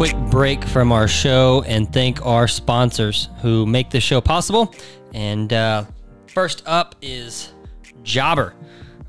quick 0.00 0.16
break 0.30 0.64
from 0.64 0.92
our 0.92 1.06
show 1.06 1.62
and 1.66 1.92
thank 1.92 2.24
our 2.24 2.48
sponsors 2.48 3.28
who 3.42 3.66
make 3.66 3.90
this 3.90 4.02
show 4.02 4.18
possible. 4.18 4.74
And 5.12 5.52
uh, 5.52 5.84
first 6.26 6.62
up 6.64 6.94
is 7.02 7.52
Jobber. 8.02 8.54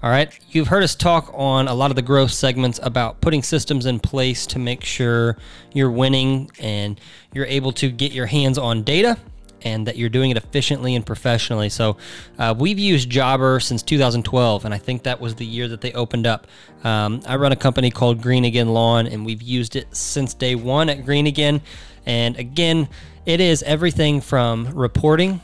All 0.04 0.10
right, 0.10 0.38
you've 0.49 0.67
heard 0.67 0.83
us 0.83 0.94
talk 0.94 1.31
on 1.33 1.69
a 1.69 1.74
lot 1.74 1.92
of 1.92 1.96
the 1.96 2.01
growth 2.01 2.31
segments 2.31 2.78
about 2.83 3.22
putting 3.22 3.42
systems 3.42 3.85
in 3.85 4.01
place 4.01 4.46
to 4.47 4.60
make 4.60 4.83
sure 4.83 5.38
you're 5.72 5.92
winning 5.92 6.51
and 6.60 6.99
you're 7.31 7.46
able 7.46 7.71
to 7.71 7.89
get 7.89 8.12
your 8.12 8.26
hands 8.26 8.58
on 8.58 8.83
data 8.83 9.17
and 9.63 9.87
that 9.87 9.97
you're 9.97 10.09
doing 10.09 10.31
it 10.31 10.37
efficiently 10.37 10.96
and 10.96 11.05
professionally. 11.05 11.69
So, 11.69 11.97
uh, 12.39 12.53
we've 12.57 12.79
used 12.79 13.10
Jobber 13.10 13.60
since 13.60 13.83
2012, 13.83 14.65
and 14.65 14.73
I 14.73 14.78
think 14.78 15.03
that 15.03 15.19
was 15.19 15.35
the 15.35 15.46
year 15.46 15.67
that 15.67 15.81
they 15.81 15.93
opened 15.93 16.27
up. 16.27 16.48
Um, 16.84 17.21
I 17.27 17.35
run 17.35 17.52
a 17.52 17.55
company 17.55 17.91
called 17.91 18.21
Green 18.21 18.45
Again 18.45 18.70
Lawn, 18.70 19.07
and 19.07 19.25
we've 19.25 19.41
used 19.41 19.75
it 19.75 19.95
since 19.95 20.33
day 20.33 20.55
one 20.55 20.89
at 20.89 21.05
Green 21.05 21.27
Again. 21.27 21.61
And 22.05 22.38
again, 22.38 22.89
it 23.25 23.39
is 23.39 23.63
everything 23.63 24.21
from 24.21 24.67
reporting 24.73 25.39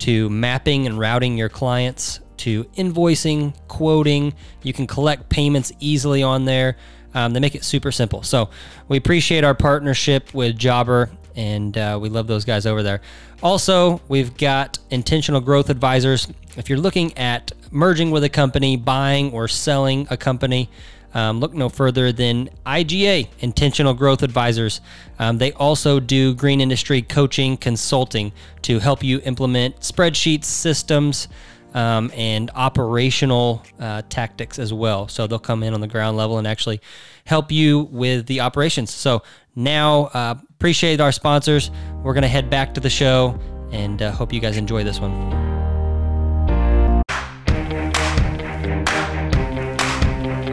to 0.00 0.28
mapping 0.28 0.86
and 0.86 0.98
routing 0.98 1.38
your 1.38 1.48
clients 1.48 2.20
to 2.38 2.64
invoicing, 2.76 3.54
quoting. 3.68 4.34
You 4.62 4.72
can 4.72 4.86
collect 4.86 5.28
payments 5.28 5.72
easily 5.78 6.22
on 6.22 6.44
there. 6.44 6.76
Um, 7.14 7.32
they 7.32 7.40
make 7.40 7.54
it 7.54 7.64
super 7.64 7.92
simple. 7.92 8.22
So 8.22 8.50
we 8.88 8.96
appreciate 8.96 9.44
our 9.44 9.54
partnership 9.54 10.34
with 10.34 10.58
Jobber, 10.58 11.10
and 11.36 11.76
uh, 11.76 11.98
we 12.00 12.08
love 12.08 12.26
those 12.26 12.44
guys 12.44 12.66
over 12.66 12.82
there. 12.82 13.00
Also, 13.42 14.00
we've 14.08 14.36
got 14.36 14.78
intentional 14.90 15.40
growth 15.40 15.70
advisors. 15.70 16.28
If 16.56 16.68
you're 16.68 16.78
looking 16.78 17.16
at 17.16 17.52
merging 17.70 18.10
with 18.10 18.24
a 18.24 18.28
company, 18.28 18.76
buying 18.76 19.32
or 19.32 19.48
selling 19.48 20.06
a 20.10 20.16
company, 20.16 20.68
um, 21.14 21.40
look 21.40 21.52
no 21.52 21.68
further 21.68 22.12
than 22.12 22.48
IGA, 22.64 23.28
Intentional 23.40 23.94
Growth 23.94 24.22
Advisors. 24.22 24.80
Um, 25.18 25.38
they 25.38 25.52
also 25.52 26.00
do 26.00 26.34
green 26.34 26.60
industry 26.60 27.02
coaching 27.02 27.56
consulting 27.56 28.32
to 28.62 28.78
help 28.78 29.02
you 29.02 29.20
implement 29.24 29.80
spreadsheets, 29.80 30.44
systems, 30.44 31.28
um, 31.74 32.10
and 32.14 32.50
operational 32.54 33.62
uh, 33.78 34.02
tactics 34.08 34.58
as 34.58 34.72
well. 34.72 35.08
So 35.08 35.26
they'll 35.26 35.38
come 35.38 35.62
in 35.62 35.74
on 35.74 35.80
the 35.80 35.86
ground 35.86 36.16
level 36.16 36.38
and 36.38 36.46
actually 36.46 36.80
help 37.24 37.52
you 37.52 37.80
with 37.90 38.26
the 38.26 38.40
operations. 38.40 38.92
So 38.92 39.22
now, 39.54 40.04
uh, 40.14 40.34
appreciate 40.62 41.00
our 41.00 41.10
sponsors. 41.10 41.72
We're 42.04 42.14
going 42.14 42.22
to 42.22 42.28
head 42.28 42.48
back 42.48 42.72
to 42.74 42.80
the 42.80 42.88
show 42.88 43.36
and 43.72 44.00
uh, 44.00 44.12
hope 44.12 44.32
you 44.32 44.38
guys 44.38 44.56
enjoy 44.56 44.84
this 44.84 45.00
one. 45.00 45.10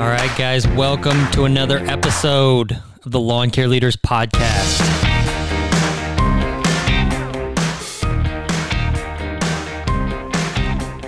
All 0.01 0.09
right, 0.09 0.35
guys, 0.35 0.67
welcome 0.69 1.29
to 1.33 1.43
another 1.43 1.77
episode 1.85 2.71
of 3.05 3.11
the 3.11 3.19
Lawn 3.19 3.51
Care 3.51 3.67
Leaders 3.67 3.95
Podcast. 3.97 4.79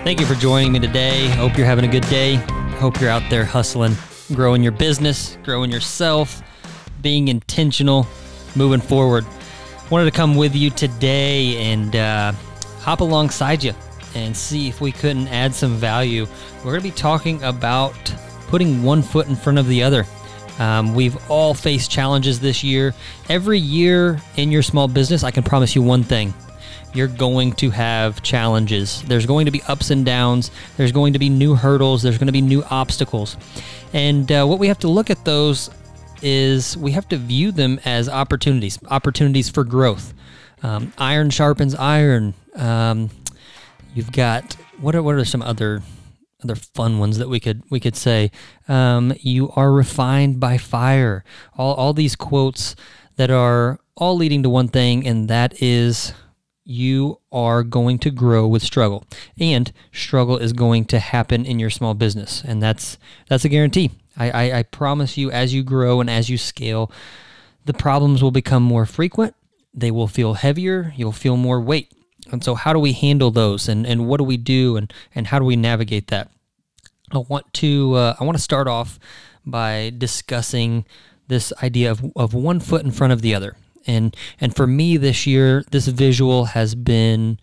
Thank 0.04 0.20
you 0.20 0.28
for 0.28 0.36
joining 0.36 0.74
me 0.74 0.80
today. 0.80 1.28
Hope 1.30 1.58
you're 1.58 1.66
having 1.66 1.86
a 1.86 1.92
good 1.92 2.08
day. 2.08 2.36
Hope 2.78 3.02
you're 3.02 3.10
out 3.10 3.28
there 3.32 3.46
hustling, 3.46 3.96
growing 4.36 4.62
your 4.62 4.74
business, 4.74 5.40
growing 5.42 5.72
yourself, 5.72 6.44
being 7.02 7.30
intentional, 7.30 8.06
moving 8.56 8.82
forward. 8.82 9.26
Wanted 9.90 10.06
to 10.06 10.12
come 10.12 10.36
with 10.36 10.56
you 10.56 10.70
today 10.70 11.72
and 11.72 11.96
uh, 11.96 12.32
hop 12.80 13.02
alongside 13.02 13.64
you 13.64 13.74
and 14.16 14.36
see 14.36 14.68
if 14.68 14.82
we 14.82 14.92
couldn't 14.92 15.28
add 15.28 15.54
some 15.54 15.76
value. 15.76 16.26
We're 16.60 16.72
going 16.72 16.82
to 16.82 16.88
be 16.88 16.92
talking 16.92 17.42
about 17.44 17.94
putting 18.48 18.84
one 18.84 19.02
foot 19.02 19.28
in 19.28 19.36
front 19.36 19.60
of 19.60 19.68
the 19.68 19.84
other. 19.84 20.06
Um, 20.60 20.94
we've 20.94 21.18
all 21.30 21.54
faced 21.54 21.90
challenges 21.90 22.40
this 22.40 22.64
year. 22.64 22.94
Every 23.30 23.60
year 23.60 24.22
in 24.36 24.52
your 24.52 24.62
small 24.62 24.88
business, 24.88 25.24
I 25.24 25.32
can 25.32 25.44
promise 25.44 25.76
you 25.76 25.82
one 25.82 26.04
thing 26.04 26.34
you're 26.94 27.08
going 27.08 27.54
to 27.54 27.70
have 27.70 28.22
challenges. 28.22 29.02
There's 29.04 29.26
going 29.26 29.46
to 29.46 29.52
be 29.52 29.62
ups 29.64 29.92
and 29.92 30.06
downs. 30.06 30.52
There's 30.78 30.92
going 30.92 31.14
to 31.14 31.20
be 31.20 31.30
new 31.30 31.56
hurdles. 31.56 32.02
There's 32.02 32.18
going 32.18 32.28
to 32.28 32.34
be 32.34 32.42
new 32.42 32.64
obstacles. 32.70 33.38
And 33.94 34.30
uh, 34.32 34.46
what 34.46 34.60
we 34.60 34.68
have 34.68 34.80
to 34.80 34.88
look 34.88 35.10
at 35.10 35.24
those 35.24 35.70
is 36.22 36.78
we 36.78 36.92
have 36.92 37.08
to 37.10 37.18
view 37.18 37.52
them 37.52 37.80
as 37.86 38.08
opportunities, 38.10 38.80
opportunities 38.90 39.50
for 39.50 39.64
growth. 39.64 40.14
Um, 40.64 40.94
iron 40.98 41.30
sharpens 41.30 41.74
iron. 41.76 42.34
Um, 42.56 43.10
you've 43.94 44.12
got 44.12 44.56
what 44.80 44.96
are 44.96 45.04
what 45.04 45.16
are 45.16 45.26
some 45.26 45.42
other 45.42 45.82
other 46.44 46.56
fun 46.56 47.00
ones 47.00 47.18
that 47.18 47.30
we 47.30 47.40
could 47.40 47.64
we 47.70 47.80
could 47.80 47.96
say 47.96 48.32
um, 48.68 49.14
you 49.20 49.52
are 49.56 49.72
refined 49.72 50.40
by 50.40 50.58
fire 50.58 51.24
all, 51.58 51.74
all 51.76 51.94
these 51.94 52.16
quotes 52.16 52.76
that 53.16 53.30
are 53.30 53.80
all 53.96 54.16
leading 54.16 54.44
to 54.44 54.50
one 54.50 54.68
thing 54.68 55.06
and 55.06 55.28
that 55.28 55.62
is 55.62 56.14
you 56.64 57.20
are 57.32 57.64
going 57.64 58.00
to 58.00 58.12
grow 58.12 58.48
with 58.48 58.62
struggle. 58.62 59.04
And 59.40 59.72
struggle 59.92 60.38
is 60.38 60.54
going 60.54 60.86
to 60.86 61.00
happen 61.00 61.46
in 61.46 61.60
your 61.60 61.70
small 61.70 61.94
business. 61.94 62.44
And 62.46 62.62
that's 62.62 62.98
that's 63.28 63.46
a 63.46 63.50
guarantee. 63.50 63.92
I, 64.18 64.30
I, 64.30 64.60
I 64.60 64.64
promise 64.64 65.18
you 65.18 65.32
as 65.32 65.54
you 65.54 65.64
grow 65.64 66.02
and 66.02 66.10
as 66.10 66.30
you 66.30 66.38
scale 66.38 66.92
the 67.66 67.74
problems 67.74 68.24
will 68.24 68.32
become 68.32 68.64
more 68.64 68.86
frequent. 68.86 69.36
They 69.74 69.92
will 69.92 70.08
feel 70.08 70.34
heavier. 70.34 70.94
You'll 70.96 71.12
feel 71.12 71.38
more 71.38 71.62
weight. 71.62 71.92
And 72.32 72.44
so, 72.44 72.56
how 72.56 72.74
do 72.74 72.80
we 72.80 72.94
handle 72.94 73.32
those, 73.32 73.68
and, 73.68 73.86
and 73.86 74.08
what 74.08 74.18
do 74.18 74.24
we 74.24 74.38
do, 74.38 74.78
and, 74.78 74.94
and 75.14 75.28
how 75.28 75.40
do 75.40 75.46
we 75.46 75.56
navigate 75.56 76.08
that? 76.08 76.30
I 77.12 77.18
want 77.18 77.52
to 77.56 77.96
uh, 77.96 78.16
I 78.20 78.24
want 78.24 78.38
to 78.38 78.44
start 78.44 78.68
off 78.68 79.00
by 79.46 79.92
discussing 79.98 80.86
this 81.28 81.52
idea 81.64 81.92
of, 81.92 82.04
of 82.16 82.34
one 82.34 82.60
foot 82.60 82.84
in 82.84 82.92
front 82.92 83.12
of 83.12 83.22
the 83.22 83.34
other, 83.34 83.56
and 83.88 84.16
and 84.40 84.56
for 84.56 84.68
me 84.68 84.98
this 84.98 85.26
year, 85.28 85.64
this 85.72 85.88
visual 85.88 86.46
has 86.46 86.76
been 86.76 87.40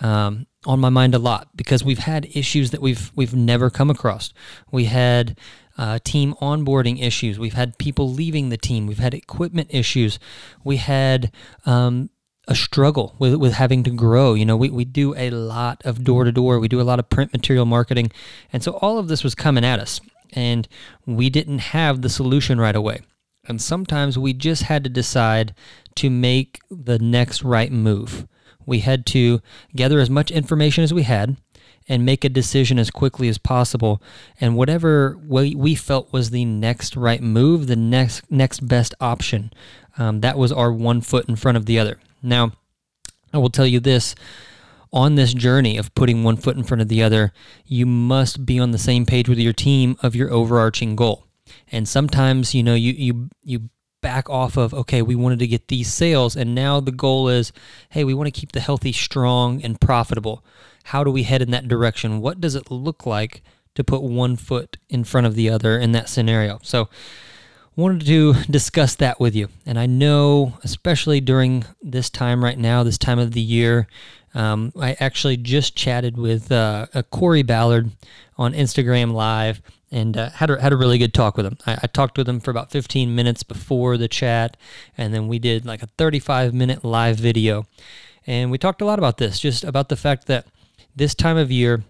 um, 0.00 0.46
on 0.66 0.80
my 0.80 0.88
mind 0.88 1.14
a 1.14 1.18
lot 1.18 1.48
because 1.56 1.84
we've 1.84 1.98
had 1.98 2.26
issues 2.34 2.70
that 2.70 2.80
we've 2.80 3.12
we've 3.14 3.34
never 3.34 3.70
come 3.70 3.90
across. 3.90 4.32
We 4.70 4.86
had 4.86 5.38
uh, 5.76 5.98
team 6.04 6.34
onboarding 6.40 7.02
issues. 7.02 7.38
We've 7.38 7.54
had 7.54 7.78
people 7.78 8.10
leaving 8.10 8.48
the 8.48 8.56
team. 8.56 8.86
We've 8.86 8.98
had 8.98 9.14
equipment 9.14 9.68
issues. 9.70 10.18
We 10.62 10.76
had 10.76 11.32
um, 11.66 12.10
a 12.46 12.54
struggle 12.54 13.14
with, 13.18 13.34
with 13.34 13.54
having 13.54 13.82
to 13.84 13.90
grow. 13.90 14.34
You 14.34 14.44
know, 14.44 14.56
we, 14.56 14.70
we 14.70 14.84
do 14.84 15.14
a 15.16 15.30
lot 15.30 15.82
of 15.84 16.04
door 16.04 16.24
to 16.24 16.32
door, 16.32 16.58
we 16.58 16.68
do 16.68 16.80
a 16.80 16.82
lot 16.82 16.98
of 16.98 17.08
print 17.08 17.32
material 17.32 17.66
marketing. 17.66 18.12
And 18.52 18.62
so 18.62 18.72
all 18.78 18.98
of 18.98 19.08
this 19.08 19.24
was 19.24 19.34
coming 19.34 19.64
at 19.64 19.80
us, 19.80 20.00
and 20.32 20.68
we 21.06 21.30
didn't 21.30 21.58
have 21.58 22.02
the 22.02 22.08
solution 22.08 22.60
right 22.60 22.76
away. 22.76 23.00
And 23.46 23.60
sometimes 23.60 24.18
we 24.18 24.32
just 24.32 24.64
had 24.64 24.84
to 24.84 24.90
decide 24.90 25.54
to 25.96 26.10
make 26.10 26.60
the 26.70 26.98
next 26.98 27.42
right 27.42 27.70
move. 27.70 28.26
We 28.66 28.80
had 28.80 29.04
to 29.06 29.40
gather 29.76 30.00
as 30.00 30.10
much 30.10 30.30
information 30.30 30.84
as 30.84 30.94
we 30.94 31.02
had 31.02 31.36
and 31.86 32.04
make 32.04 32.24
a 32.24 32.30
decision 32.30 32.78
as 32.78 32.90
quickly 32.90 33.28
as 33.28 33.36
possible. 33.36 34.02
And 34.40 34.56
whatever 34.56 35.18
we, 35.26 35.54
we 35.54 35.74
felt 35.74 36.12
was 36.12 36.30
the 36.30 36.44
next 36.44 36.96
right 36.96 37.22
move, 37.22 37.66
the 37.66 37.76
next 37.76 38.30
next 38.30 38.66
best 38.66 38.94
option, 39.00 39.52
um, 39.98 40.20
that 40.22 40.38
was 40.38 40.50
our 40.50 40.72
one 40.72 41.02
foot 41.02 41.28
in 41.28 41.36
front 41.36 41.56
of 41.56 41.66
the 41.66 41.78
other. 41.78 41.98
Now, 42.22 42.52
I 43.32 43.38
will 43.38 43.50
tell 43.50 43.66
you 43.66 43.80
this 43.80 44.14
on 44.92 45.16
this 45.16 45.34
journey 45.34 45.76
of 45.76 45.94
putting 45.94 46.22
one 46.22 46.36
foot 46.36 46.56
in 46.56 46.62
front 46.62 46.80
of 46.80 46.88
the 46.88 47.02
other, 47.02 47.32
you 47.66 47.84
must 47.84 48.46
be 48.46 48.60
on 48.60 48.70
the 48.70 48.78
same 48.78 49.04
page 49.04 49.28
with 49.28 49.38
your 49.38 49.52
team 49.52 49.96
of 50.02 50.14
your 50.14 50.30
overarching 50.32 50.94
goal. 50.94 51.24
And 51.70 51.88
sometimes, 51.88 52.54
you 52.54 52.62
know, 52.62 52.74
you 52.74 52.92
you 52.92 53.30
you 53.42 53.70
back 54.00 54.28
off 54.28 54.56
of 54.56 54.74
okay, 54.74 55.02
we 55.02 55.14
wanted 55.14 55.38
to 55.38 55.46
get 55.46 55.68
these 55.68 55.92
sales 55.92 56.36
and 56.36 56.54
now 56.54 56.80
the 56.80 56.92
goal 56.92 57.28
is, 57.28 57.52
hey, 57.90 58.04
we 58.04 58.14
want 58.14 58.26
to 58.26 58.40
keep 58.40 58.52
the 58.52 58.60
healthy 58.60 58.92
strong 58.92 59.62
and 59.62 59.80
profitable. 59.80 60.44
How 60.84 61.02
do 61.02 61.10
we 61.10 61.22
head 61.22 61.40
in 61.40 61.50
that 61.52 61.68
direction? 61.68 62.20
What 62.20 62.40
does 62.40 62.54
it 62.54 62.70
look 62.70 63.06
like 63.06 63.42
to 63.74 63.82
put 63.82 64.02
one 64.02 64.36
foot 64.36 64.76
in 64.88 65.04
front 65.04 65.26
of 65.26 65.34
the 65.34 65.48
other 65.48 65.78
in 65.78 65.92
that 65.92 66.08
scenario? 66.08 66.58
So, 66.62 66.88
wanted 67.76 68.06
to 68.06 68.34
discuss 68.50 68.94
that 68.96 69.18
with 69.18 69.34
you. 69.34 69.48
And 69.66 69.78
I 69.78 69.86
know, 69.86 70.58
especially 70.62 71.20
during 71.20 71.64
this 71.82 72.10
time 72.10 72.44
right 72.44 72.58
now, 72.58 72.82
this 72.82 72.98
time 72.98 73.18
of 73.18 73.32
the 73.32 73.40
year, 73.40 73.88
um, 74.34 74.72
I 74.78 74.96
actually 75.00 75.36
just 75.36 75.76
chatted 75.76 76.16
with 76.16 76.50
uh, 76.50 76.86
Corey 77.10 77.42
Ballard 77.42 77.90
on 78.36 78.52
Instagram 78.52 79.12
Live 79.12 79.62
and 79.94 80.16
uh, 80.16 80.28
had, 80.30 80.50
a, 80.50 80.60
had 80.60 80.72
a 80.72 80.76
really 80.76 80.98
good 80.98 81.14
talk 81.14 81.36
with 81.36 81.46
him. 81.46 81.56
I, 81.66 81.78
I, 81.84 81.86
talked 81.86 82.18
with 82.18 82.28
him 82.28 82.40
for 82.40 82.50
about 82.50 82.72
15 82.72 83.14
minutes 83.14 83.44
before 83.44 83.96
the 83.96 84.08
chat, 84.08 84.56
and 84.98 85.14
then 85.14 85.28
we 85.28 85.38
did 85.38 85.64
like 85.64 85.84
a 85.84 85.86
35 85.86 86.52
minute 86.52 86.84
live 86.84 87.16
video. 87.16 87.64
And 88.26 88.50
we 88.50 88.58
talked 88.58 88.82
a 88.82 88.84
lot 88.84 88.98
about 88.98 89.18
this, 89.18 89.38
just 89.38 89.62
about 89.62 89.88
the 89.88 89.96
fact 89.96 90.26
that 90.26 90.48
this 90.96 91.14
time 91.14 91.36
of 91.36 91.52
year 91.52 91.84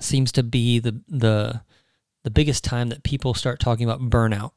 seems 0.00 0.32
to 0.32 0.42
be 0.42 0.80
the, 0.80 1.00
the, 1.06 1.60
the 2.24 2.30
biggest 2.30 2.64
time 2.64 2.88
that 2.88 3.04
people 3.04 3.32
start 3.32 3.60
talking 3.60 3.88
about 3.88 4.10
burnout 4.10 4.50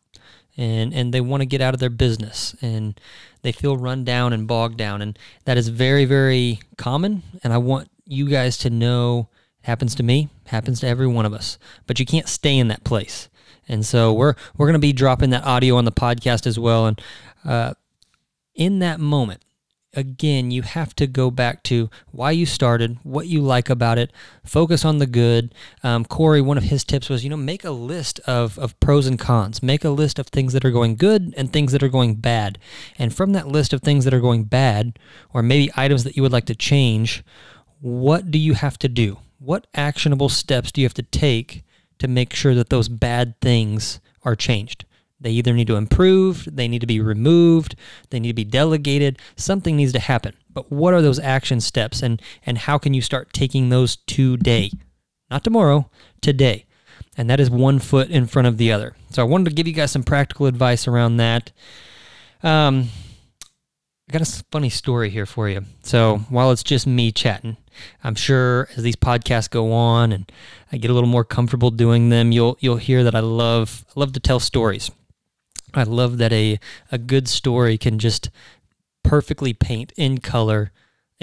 and 0.55 0.93
and 0.93 1.11
they 1.11 1.21
want 1.21 1.41
to 1.41 1.47
get 1.47 1.61
out 1.61 1.73
of 1.73 1.79
their 1.79 1.89
business 1.89 2.55
and 2.61 3.01
they 3.41 3.51
feel 3.51 3.75
run 3.75 4.03
down 4.03 4.33
and 4.33 4.47
bogged 4.47 4.77
down 4.77 5.01
and 5.01 5.17
that 5.45 5.57
is 5.57 5.69
very 5.69 6.05
very 6.05 6.59
common 6.77 7.23
and 7.43 7.51
I 7.51 7.57
want 7.57 7.89
you 8.05 8.29
guys 8.29 8.55
to 8.59 8.69
know 8.69 9.29
happens 9.63 9.95
to 9.95 10.04
me 10.04 10.30
happens 10.48 10.80
to 10.80 10.88
every 10.88 11.07
one 11.07 11.25
of 11.25 11.33
us 11.33 11.57
but 11.88 12.00
you 12.00 12.06
can't 12.06 12.30
stay 12.30 12.57
in 12.57 12.68
that 12.69 12.83
place 12.83 13.30
and 13.68 13.86
so 13.86 14.13
we're 14.13 14.36
we're 14.57 14.68
going 14.68 14.74
to 14.74 14.80
be 14.80 14.94
dropping 14.94 15.30
that 15.31 15.44
audio 15.44 15.75
on 15.75 15.86
the 15.86 15.92
podcast 15.92 16.48
as 16.48 16.57
well 16.57 16.86
and 16.86 17.01
uh, 17.45 17.74
in 18.56 18.80
that 18.80 19.00
moment, 19.00 19.44
again, 19.95 20.50
you 20.50 20.63
have 20.63 20.95
to 20.95 21.06
go 21.06 21.30
back 21.30 21.62
to 21.63 21.89
why 22.12 22.31
you 22.31 22.45
started, 22.45 22.98
what 23.04 23.27
you 23.27 23.42
like 23.42 23.69
about 23.69 23.98
it, 23.98 24.12
focus 24.44 24.83
on 24.83 24.98
the 24.98 25.06
good. 25.06 25.54
Um, 25.83 26.04
Corey, 26.06 26.42
one 26.42 26.57
of 26.57 26.63
his 26.63 26.83
tips 26.83 27.10
was, 27.10 27.24
you 27.24 27.30
know, 27.30 27.38
make 27.38 27.63
a 27.63 27.71
list 27.71 28.19
of, 28.21 28.57
of 28.57 28.80
pros 28.80 29.06
and 29.06 29.19
cons, 29.19 29.62
make 29.62 29.83
a 29.83 29.89
list 29.89 30.18
of 30.18 30.27
things 30.27 30.54
that 30.54 30.65
are 30.65 30.71
going 30.71 30.95
good 30.95 31.33
and 31.38 31.51
things 31.51 31.71
that 31.71 31.83
are 31.83 31.89
going 31.89 32.15
bad. 32.15 32.57
And 32.98 33.13
from 33.13 33.33
that 33.33 33.48
list 33.48 33.74
of 33.74 33.81
things 33.81 34.06
that 34.06 34.13
are 34.13 34.19
going 34.19 34.45
bad, 34.45 34.98
or 35.31 35.44
maybe 35.44 35.71
items 35.75 36.04
that 36.04 36.15
you 36.15 36.24
would 36.24 36.31
like 36.31 36.45
to 36.45 36.56
change, 36.56 37.24
what 37.80 38.31
do 38.31 38.39
you 38.39 38.54
have 38.54 38.80
to 38.80 38.89
do? 38.89 39.19
What 39.43 39.67
actionable 39.73 40.29
steps 40.29 40.71
do 40.71 40.79
you 40.79 40.85
have 40.85 40.93
to 40.93 41.03
take 41.03 41.65
to 41.99 42.07
make 42.07 42.33
sure 42.33 42.55
that 42.55 42.69
those 42.69 42.87
bad 42.87 43.35
things 43.41 43.99
are 44.23 44.37
changed? 44.37 44.85
They 45.19 45.31
either 45.31 45.51
need 45.51 45.67
to 45.67 45.75
improve, 45.75 46.47
they 46.49 46.69
need 46.69 46.79
to 46.79 46.87
be 46.87 47.01
removed, 47.01 47.75
they 48.09 48.21
need 48.21 48.29
to 48.29 48.33
be 48.33 48.45
delegated. 48.45 49.19
Something 49.35 49.75
needs 49.75 49.91
to 49.91 49.99
happen. 49.99 50.33
But 50.49 50.71
what 50.71 50.93
are 50.93 51.01
those 51.01 51.19
action 51.19 51.59
steps 51.59 52.01
and 52.01 52.21
and 52.45 52.57
how 52.57 52.77
can 52.77 52.93
you 52.93 53.01
start 53.01 53.33
taking 53.33 53.67
those 53.67 53.97
today? 54.07 54.71
Not 55.29 55.43
tomorrow, 55.43 55.89
today. 56.21 56.65
And 57.17 57.29
that 57.29 57.41
is 57.41 57.49
one 57.49 57.79
foot 57.79 58.09
in 58.09 58.27
front 58.27 58.47
of 58.47 58.57
the 58.57 58.71
other. 58.71 58.95
So 59.09 59.21
I 59.21 59.25
wanted 59.25 59.49
to 59.49 59.55
give 59.55 59.67
you 59.67 59.73
guys 59.73 59.91
some 59.91 60.03
practical 60.03 60.45
advice 60.45 60.87
around 60.87 61.17
that. 61.17 61.51
Um, 62.43 62.87
I 64.09 64.11
got 64.11 64.21
a 64.21 64.44
funny 64.51 64.69
story 64.69 65.09
here 65.09 65.25
for 65.25 65.47
you. 65.47 65.63
So 65.81 66.17
while 66.29 66.51
it's 66.51 66.63
just 66.63 66.85
me 66.85 67.11
chatting, 67.11 67.57
I'm 68.03 68.15
sure 68.15 68.67
as 68.75 68.83
these 68.83 68.97
podcasts 68.97 69.50
go 69.50 69.71
on 69.71 70.11
and 70.11 70.29
I 70.71 70.77
get 70.77 70.91
a 70.91 70.94
little 70.94 71.09
more 71.09 71.23
comfortable 71.23 71.71
doing 71.71 72.09
them, 72.09 72.31
you'll 72.31 72.57
you'll 72.59 72.77
hear 72.77 73.03
that 73.03 73.15
I 73.15 73.21
love 73.21 73.85
I 73.89 74.00
love 74.00 74.13
to 74.13 74.19
tell 74.19 74.39
stories. 74.39 74.91
I 75.73 75.83
love 75.83 76.17
that 76.17 76.33
a 76.33 76.59
a 76.91 76.97
good 76.97 77.27
story 77.29 77.77
can 77.77 77.97
just 77.97 78.29
perfectly 79.03 79.53
paint 79.53 79.94
in 79.95 80.19
color 80.19 80.71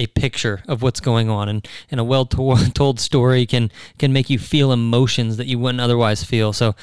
a 0.00 0.06
picture 0.06 0.62
of 0.67 0.82
what's 0.82 0.99
going 1.00 1.29
on 1.29 1.49
and, 1.49 1.69
and 1.91 2.00
a 2.00 2.05
well 2.05 2.25
told 2.75 2.99
story 2.99 3.47
can 3.47 3.70
can 3.99 4.12
make 4.12 4.31
you 4.31 4.38
feel 4.38 4.73
emotions 4.73 5.37
that 5.37 5.47
you 5.47 5.58
wouldn't 5.58 5.81
otherwise 5.81 6.25
feel. 6.25 6.52
So 6.52 6.75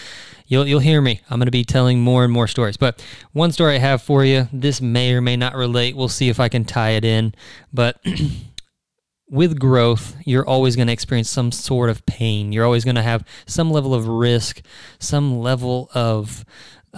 you'll 0.46 0.68
you'll 0.68 0.80
hear 0.80 1.02
me. 1.02 1.22
I'm 1.30 1.40
going 1.40 1.48
to 1.48 1.52
be 1.52 1.64
telling 1.64 2.00
more 2.00 2.24
and 2.24 2.32
more 2.32 2.48
stories. 2.48 2.78
But 2.78 3.04
one 3.34 3.52
story 3.52 3.76
I 3.76 3.80
have 3.80 4.02
for 4.02 4.24
you 4.24 4.48
this 4.54 4.82
may 4.82 5.14
or 5.14 5.22
may 5.22 5.36
not 5.36 5.56
relate. 5.56 5.96
We'll 5.96 6.10
see 6.10 6.30
if 6.30 6.40
I 6.40 6.48
can 6.48 6.64
tie 6.64 6.92
it 6.92 7.04
in. 7.04 7.34
But 7.74 8.00
with 9.30 9.60
growth, 9.60 10.16
you're 10.26 10.48
always 10.48 10.76
going 10.76 10.88
to 10.88 10.94
experience 10.94 11.30
some 11.30 11.52
sort 11.52 11.90
of 11.90 12.06
pain. 12.06 12.52
You're 12.52 12.66
always 12.66 12.86
going 12.86 12.96
to 12.96 13.02
have 13.02 13.26
some 13.46 13.72
level 13.72 13.94
of 13.94 14.08
risk, 14.08 14.62
some 15.00 15.40
level 15.40 15.90
of 15.94 16.46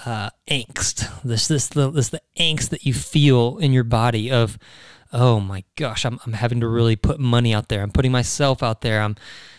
uh, 0.05 0.29
angst. 0.49 1.09
This 1.23 1.47
this 1.47 1.67
the 1.67 1.89
this 1.89 2.09
the 2.09 2.21
angst 2.37 2.69
that 2.69 2.85
you 2.85 2.93
feel 2.93 3.57
in 3.57 3.73
your 3.73 3.83
body 3.83 4.31
of, 4.31 4.57
oh 5.11 5.39
my 5.39 5.63
gosh, 5.75 6.05
I'm 6.05 6.19
I'm 6.25 6.33
having 6.33 6.59
to 6.61 6.67
really 6.67 6.95
put 6.95 7.19
money 7.19 7.53
out 7.53 7.69
there. 7.69 7.81
I'm 7.81 7.91
putting 7.91 8.11
myself 8.11 8.61
out 8.61 8.81
there. 8.81 9.01
I'm, 9.01 9.15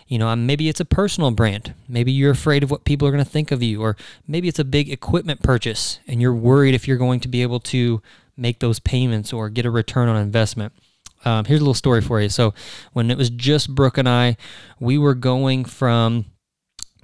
you 0.06 0.18
know, 0.18 0.28
I'm, 0.28 0.46
maybe 0.46 0.68
it's 0.68 0.80
a 0.80 0.84
personal 0.84 1.30
brand. 1.30 1.74
Maybe 1.88 2.12
you're 2.12 2.32
afraid 2.32 2.62
of 2.62 2.70
what 2.70 2.84
people 2.84 3.06
are 3.06 3.12
going 3.12 3.24
to 3.24 3.30
think 3.30 3.50
of 3.50 3.62
you, 3.62 3.82
or 3.82 3.96
maybe 4.26 4.48
it's 4.48 4.58
a 4.58 4.64
big 4.64 4.90
equipment 4.90 5.42
purchase 5.42 6.00
and 6.06 6.20
you're 6.20 6.34
worried 6.34 6.74
if 6.74 6.88
you're 6.88 6.96
going 6.96 7.20
to 7.20 7.28
be 7.28 7.42
able 7.42 7.60
to 7.60 8.02
make 8.36 8.58
those 8.60 8.78
payments 8.80 9.32
or 9.32 9.48
get 9.50 9.66
a 9.66 9.70
return 9.70 10.08
on 10.08 10.16
investment. 10.16 10.72
Um, 11.24 11.44
here's 11.44 11.60
a 11.60 11.64
little 11.64 11.74
story 11.74 12.00
for 12.00 12.20
you. 12.20 12.30
So, 12.30 12.54
when 12.92 13.10
it 13.10 13.18
was 13.18 13.28
just 13.28 13.74
Brooke 13.74 13.98
and 13.98 14.08
I, 14.08 14.36
we 14.78 14.96
were 14.96 15.14
going 15.14 15.64
from 15.64 16.26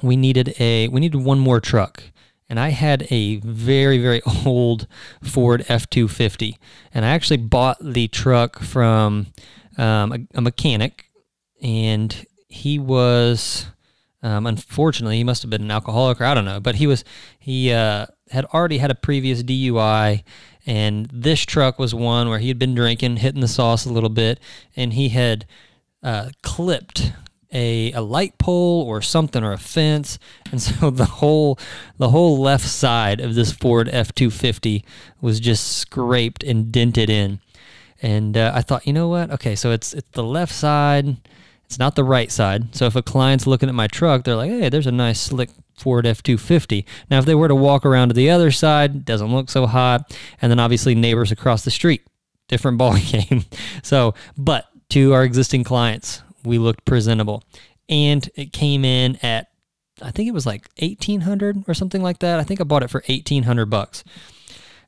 we 0.02 0.16
needed 0.16 0.54
a 0.58 0.88
we 0.88 1.00
needed 1.00 1.22
one 1.22 1.38
more 1.38 1.60
truck 1.60 2.02
and 2.48 2.60
I 2.60 2.70
had 2.70 3.06
a 3.10 3.36
very, 3.36 3.98
very 3.98 4.22
old 4.46 4.86
Ford 5.22 5.64
F 5.68 5.88
250. 5.90 6.58
And 6.92 7.04
I 7.04 7.08
actually 7.08 7.38
bought 7.38 7.78
the 7.80 8.08
truck 8.08 8.60
from 8.60 9.28
um, 9.78 10.12
a, 10.12 10.38
a, 10.38 10.40
mechanic, 10.40 11.06
and 11.62 12.26
he 12.48 12.78
was. 12.78 13.66
Um, 14.22 14.46
unfortunately, 14.46 15.18
he 15.18 15.24
must 15.24 15.42
have 15.42 15.50
been 15.50 15.62
an 15.62 15.70
alcoholic, 15.70 16.20
or 16.20 16.24
I 16.24 16.34
don't 16.34 16.46
know. 16.46 16.58
But 16.58 16.76
he 16.76 16.86
was 16.86 17.04
he 17.38 17.72
uh, 17.72 18.06
had 18.30 18.44
already 18.46 18.78
had 18.78 18.90
a 18.90 18.94
previous 18.94 19.42
DUI, 19.42 20.24
and 20.64 21.06
this 21.12 21.42
truck 21.42 21.78
was 21.78 21.94
one 21.94 22.28
where 22.28 22.38
he 22.38 22.48
had 22.48 22.58
been 22.58 22.74
drinking, 22.74 23.18
hitting 23.18 23.42
the 23.42 23.48
sauce 23.48 23.84
a 23.84 23.92
little 23.92 24.08
bit, 24.08 24.40
and 24.74 24.94
he 24.94 25.10
had 25.10 25.46
uh, 26.02 26.30
clipped 26.42 27.12
a, 27.52 27.92
a 27.92 28.00
light 28.00 28.38
pole 28.38 28.82
or 28.82 29.00
something 29.00 29.42
or 29.42 29.52
a 29.52 29.58
fence. 29.58 30.18
And 30.50 30.60
so 30.60 30.90
the 30.90 31.04
whole 31.06 31.58
the 31.98 32.10
whole 32.10 32.38
left 32.38 32.66
side 32.66 33.20
of 33.20 33.34
this 33.34 33.52
Ford 33.52 33.88
F250 33.88 34.84
was 35.20 35.40
just 35.40 35.76
scraped 35.78 36.42
and 36.42 36.72
dented 36.72 37.10
in. 37.10 37.40
And 38.02 38.36
uh, 38.36 38.52
I 38.54 38.62
thought 38.62 38.86
you 38.86 38.92
know 38.92 39.08
what? 39.08 39.30
Okay 39.30 39.54
so 39.54 39.70
it's 39.70 39.94
it's 39.94 40.10
the 40.12 40.24
left 40.24 40.52
side. 40.52 41.16
It's 41.64 41.80
not 41.80 41.96
the 41.96 42.04
right 42.04 42.30
side. 42.30 42.76
So 42.76 42.86
if 42.86 42.94
a 42.94 43.02
client's 43.02 43.46
looking 43.46 43.68
at 43.68 43.74
my 43.74 43.86
truck 43.86 44.24
they're 44.24 44.36
like 44.36 44.50
hey 44.50 44.68
there's 44.68 44.86
a 44.86 44.92
nice 44.92 45.20
slick 45.20 45.50
Ford 45.76 46.06
F250 46.06 46.84
now 47.10 47.18
if 47.18 47.26
they 47.26 47.34
were 47.34 47.48
to 47.48 47.54
walk 47.54 47.84
around 47.84 48.08
to 48.08 48.14
the 48.14 48.30
other 48.30 48.50
side 48.50 49.04
doesn't 49.04 49.32
look 49.32 49.50
so 49.50 49.66
hot. 49.66 50.16
And 50.42 50.50
then 50.50 50.58
obviously 50.60 50.94
neighbors 50.94 51.32
across 51.32 51.64
the 51.64 51.70
street 51.70 52.02
different 52.48 52.78
ball 52.78 52.96
game 52.96 53.44
so 53.82 54.14
but 54.36 54.66
to 54.88 55.12
our 55.12 55.24
existing 55.24 55.64
clients 55.64 56.22
we 56.46 56.58
looked 56.58 56.84
presentable. 56.84 57.42
And 57.88 58.28
it 58.34 58.52
came 58.52 58.84
in 58.84 59.16
at 59.22 59.48
I 60.02 60.10
think 60.10 60.28
it 60.28 60.32
was 60.32 60.44
like 60.44 60.68
1800 60.78 61.64
or 61.66 61.72
something 61.72 62.02
like 62.02 62.18
that. 62.18 62.38
I 62.38 62.42
think 62.42 62.60
I 62.60 62.64
bought 62.64 62.82
it 62.82 62.90
for 62.90 63.02
1800 63.06 63.66
bucks. 63.66 64.04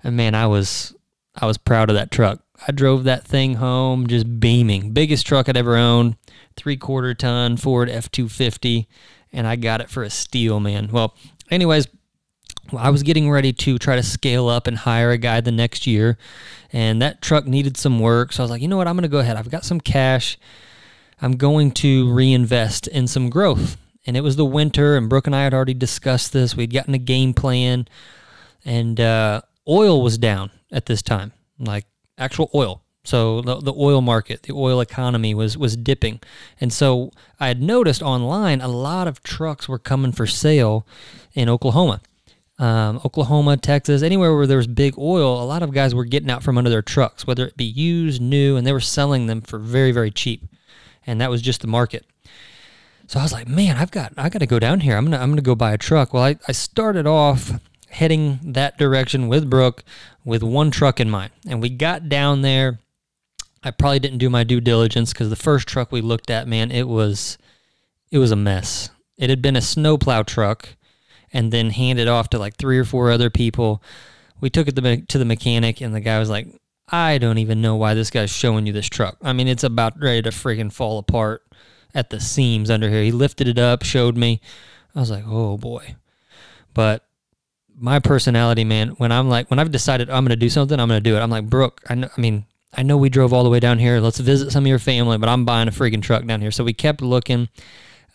And 0.04 0.16
man, 0.16 0.34
I 0.34 0.46
was 0.46 0.94
I 1.34 1.46
was 1.46 1.58
proud 1.58 1.88
of 1.90 1.96
that 1.96 2.10
truck. 2.10 2.40
I 2.66 2.72
drove 2.72 3.04
that 3.04 3.24
thing 3.24 3.54
home 3.54 4.06
just 4.06 4.40
beaming. 4.40 4.92
Biggest 4.92 5.26
truck 5.26 5.48
I'd 5.48 5.56
ever 5.56 5.76
owned, 5.76 6.16
3 6.56 6.76
quarter 6.76 7.14
ton 7.14 7.56
Ford 7.56 7.88
F250 7.88 8.86
and 9.32 9.46
I 9.46 9.56
got 9.56 9.80
it 9.80 9.90
for 9.90 10.02
a 10.02 10.10
steal, 10.10 10.60
man. 10.60 10.88
Well, 10.90 11.14
anyways, 11.50 11.86
I 12.76 12.90
was 12.90 13.02
getting 13.02 13.30
ready 13.30 13.52
to 13.52 13.78
try 13.78 13.96
to 13.96 14.02
scale 14.02 14.48
up 14.48 14.66
and 14.66 14.76
hire 14.76 15.10
a 15.10 15.18
guy 15.18 15.40
the 15.40 15.52
next 15.52 15.86
year, 15.86 16.18
and 16.72 17.00
that 17.02 17.22
truck 17.22 17.46
needed 17.46 17.76
some 17.76 18.00
work. 18.00 18.32
So 18.32 18.42
I 18.42 18.44
was 18.44 18.50
like, 18.50 18.62
you 18.62 18.68
know 18.68 18.76
what? 18.76 18.88
I'm 18.88 18.94
going 18.94 19.02
to 19.02 19.08
go 19.08 19.18
ahead. 19.18 19.36
I've 19.36 19.50
got 19.50 19.64
some 19.64 19.80
cash. 19.80 20.38
I'm 21.20 21.36
going 21.36 21.72
to 21.72 22.12
reinvest 22.12 22.86
in 22.86 23.06
some 23.06 23.30
growth. 23.30 23.76
And 24.06 24.16
it 24.16 24.22
was 24.22 24.36
the 24.36 24.44
winter, 24.44 24.96
and 24.96 25.08
Brooke 25.08 25.26
and 25.26 25.36
I 25.36 25.44
had 25.44 25.52
already 25.52 25.74
discussed 25.74 26.32
this. 26.32 26.56
We'd 26.56 26.72
gotten 26.72 26.94
a 26.94 26.98
game 26.98 27.34
plan, 27.34 27.86
and 28.64 28.98
uh, 28.98 29.42
oil 29.68 30.02
was 30.02 30.16
down 30.16 30.50
at 30.72 30.86
this 30.86 31.02
time, 31.02 31.32
like 31.58 31.84
actual 32.16 32.50
oil. 32.54 32.82
So 33.04 33.42
the, 33.42 33.60
the 33.60 33.74
oil 33.74 34.00
market, 34.00 34.44
the 34.44 34.54
oil 34.54 34.80
economy 34.80 35.34
was 35.34 35.58
was 35.58 35.76
dipping, 35.76 36.20
and 36.58 36.72
so 36.72 37.10
I 37.38 37.48
had 37.48 37.60
noticed 37.60 38.02
online 38.02 38.62
a 38.62 38.68
lot 38.68 39.08
of 39.08 39.22
trucks 39.22 39.68
were 39.68 39.78
coming 39.78 40.12
for 40.12 40.26
sale 40.26 40.86
in 41.34 41.50
Oklahoma. 41.50 42.00
Um, 42.58 43.00
Oklahoma, 43.04 43.56
Texas, 43.58 44.02
anywhere 44.02 44.34
where 44.34 44.46
there 44.46 44.56
was 44.56 44.66
big 44.66 44.98
oil, 44.98 45.42
a 45.42 45.44
lot 45.44 45.62
of 45.62 45.72
guys 45.72 45.94
were 45.94 46.04
getting 46.04 46.30
out 46.30 46.42
from 46.42 46.56
under 46.56 46.70
their 46.70 46.82
trucks, 46.82 47.26
whether 47.26 47.46
it 47.46 47.58
be 47.58 47.64
used, 47.64 48.22
new, 48.22 48.56
and 48.56 48.66
they 48.66 48.72
were 48.72 48.80
selling 48.80 49.26
them 49.26 49.42
for 49.42 49.58
very, 49.58 49.92
very 49.92 50.10
cheap 50.10 50.48
and 51.08 51.20
that 51.20 51.30
was 51.30 51.42
just 51.42 51.62
the 51.62 51.66
market. 51.66 52.06
So 53.08 53.18
I 53.18 53.22
was 53.22 53.32
like, 53.32 53.48
man, 53.48 53.78
I've 53.78 53.90
got 53.90 54.12
I 54.18 54.28
got 54.28 54.40
to 54.40 54.46
go 54.46 54.58
down 54.58 54.80
here. 54.80 54.96
I'm 54.96 55.06
gonna 55.06 55.18
I'm 55.18 55.30
gonna 55.30 55.42
go 55.42 55.54
buy 55.54 55.72
a 55.72 55.78
truck. 55.78 56.12
Well, 56.12 56.22
I, 56.22 56.36
I 56.46 56.52
started 56.52 57.06
off 57.06 57.52
heading 57.88 58.38
that 58.42 58.76
direction 58.76 59.28
with 59.28 59.48
Brooke 59.48 59.82
with 60.24 60.42
one 60.42 60.70
truck 60.70 61.00
in 61.00 61.08
mind, 61.08 61.32
and 61.48 61.62
we 61.62 61.70
got 61.70 62.08
down 62.08 62.42
there. 62.42 62.78
I 63.64 63.70
probably 63.72 63.98
didn't 63.98 64.18
do 64.18 64.30
my 64.30 64.44
due 64.44 64.60
diligence 64.60 65.12
because 65.12 65.30
the 65.30 65.36
first 65.36 65.66
truck 65.66 65.90
we 65.90 66.00
looked 66.00 66.30
at, 66.30 66.46
man, 66.46 66.70
it 66.70 66.86
was 66.86 67.38
it 68.10 68.18
was 68.18 68.30
a 68.30 68.36
mess. 68.36 68.90
It 69.16 69.30
had 69.30 69.42
been 69.42 69.56
a 69.56 69.62
snowplow 69.62 70.24
truck, 70.24 70.76
and 71.32 71.50
then 71.50 71.70
handed 71.70 72.06
off 72.06 72.28
to 72.30 72.38
like 72.38 72.56
three 72.56 72.78
or 72.78 72.84
four 72.84 73.10
other 73.10 73.30
people. 73.30 73.82
We 74.40 74.50
took 74.50 74.68
it 74.68 74.76
to 74.76 75.18
the 75.18 75.24
mechanic, 75.24 75.80
and 75.80 75.94
the 75.94 76.00
guy 76.00 76.18
was 76.18 76.28
like, 76.30 76.46
I 76.90 77.18
don't 77.18 77.38
even 77.38 77.60
know 77.60 77.76
why 77.76 77.94
this 77.94 78.10
guy's 78.10 78.30
showing 78.30 78.66
you 78.66 78.72
this 78.72 78.88
truck. 78.88 79.16
I 79.22 79.32
mean, 79.32 79.48
it's 79.48 79.64
about 79.64 80.00
ready 80.00 80.22
to 80.22 80.30
freaking 80.30 80.72
fall 80.72 80.98
apart 80.98 81.42
at 81.94 82.10
the 82.10 82.20
seams 82.20 82.70
under 82.70 82.88
here. 82.88 83.02
He 83.02 83.12
lifted 83.12 83.48
it 83.48 83.58
up, 83.58 83.82
showed 83.82 84.16
me. 84.16 84.40
I 84.94 85.00
was 85.00 85.10
like, 85.10 85.24
oh 85.26 85.56
boy. 85.56 85.96
But 86.74 87.04
my 87.76 87.98
personality, 87.98 88.64
man, 88.64 88.90
when 88.90 89.12
I'm 89.12 89.28
like, 89.28 89.50
when 89.50 89.58
I've 89.58 89.70
decided 89.70 90.08
I'm 90.10 90.24
going 90.24 90.30
to 90.30 90.36
do 90.36 90.48
something, 90.48 90.78
I'm 90.78 90.88
going 90.88 91.02
to 91.02 91.10
do 91.10 91.16
it. 91.16 91.20
I'm 91.20 91.30
like, 91.30 91.48
Brooke, 91.48 91.82
I, 91.88 91.94
know, 91.94 92.08
I 92.16 92.20
mean, 92.20 92.46
I 92.72 92.82
know 92.82 92.96
we 92.96 93.08
drove 93.08 93.32
all 93.32 93.44
the 93.44 93.50
way 93.50 93.60
down 93.60 93.78
here. 93.78 94.00
Let's 94.00 94.18
visit 94.18 94.50
some 94.50 94.64
of 94.64 94.68
your 94.68 94.78
family, 94.78 95.18
but 95.18 95.28
I'm 95.28 95.44
buying 95.44 95.68
a 95.68 95.72
freaking 95.72 96.02
truck 96.02 96.24
down 96.24 96.40
here. 96.40 96.50
So 96.50 96.64
we 96.64 96.72
kept 96.72 97.00
looking 97.00 97.48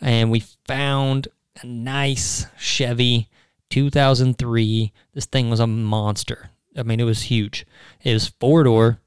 and 0.01 0.31
we 0.31 0.41
found 0.67 1.27
a 1.61 1.65
nice 1.65 2.45
Chevy 2.57 3.29
2003. 3.69 4.91
This 5.13 5.25
thing 5.25 5.49
was 5.49 5.59
a 5.59 5.67
monster. 5.67 6.49
I 6.77 6.83
mean, 6.83 6.99
it 6.99 7.03
was 7.05 7.23
huge. 7.23 7.65
It 8.03 8.13
was 8.13 8.27
four 8.39 8.63
door, 8.63 8.99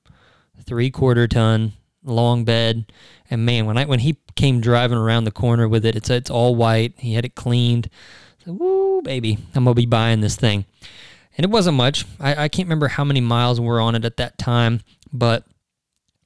three 0.64 0.90
quarter 0.90 1.26
ton, 1.26 1.72
long 2.04 2.44
bed, 2.44 2.90
and 3.30 3.44
man, 3.44 3.66
when 3.66 3.76
I 3.76 3.84
when 3.84 4.00
he 4.00 4.16
came 4.36 4.60
driving 4.60 4.98
around 4.98 5.24
the 5.24 5.30
corner 5.32 5.68
with 5.68 5.84
it, 5.84 5.96
it's 5.96 6.10
it's 6.10 6.30
all 6.30 6.54
white. 6.54 6.94
He 6.98 7.14
had 7.14 7.24
it 7.24 7.34
cleaned. 7.34 7.88
So, 8.44 8.52
woo, 8.52 9.02
baby, 9.02 9.38
I'm 9.54 9.64
gonna 9.64 9.74
be 9.74 9.86
buying 9.86 10.20
this 10.20 10.36
thing. 10.36 10.64
and 11.36 11.44
it 11.44 11.50
wasn't 11.50 11.76
much. 11.76 12.04
I, 12.20 12.44
I 12.44 12.48
can't 12.48 12.66
remember 12.66 12.88
how 12.88 13.04
many 13.04 13.20
miles 13.20 13.60
were 13.60 13.80
on 13.80 13.94
it 13.94 14.04
at 14.04 14.16
that 14.18 14.38
time, 14.38 14.80
but 15.12 15.44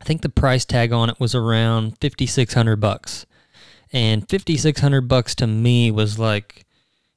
I 0.00 0.04
think 0.04 0.22
the 0.22 0.28
price 0.28 0.64
tag 0.64 0.92
on 0.92 1.10
it 1.10 1.18
was 1.18 1.34
around 1.34 1.98
fifty 1.98 2.26
six 2.26 2.54
hundred 2.54 2.76
bucks, 2.76 3.26
and 3.92 4.28
fifty 4.28 4.56
six 4.56 4.80
hundred 4.80 5.08
bucks 5.08 5.34
to 5.36 5.46
me 5.46 5.90
was 5.90 6.18
like, 6.18 6.64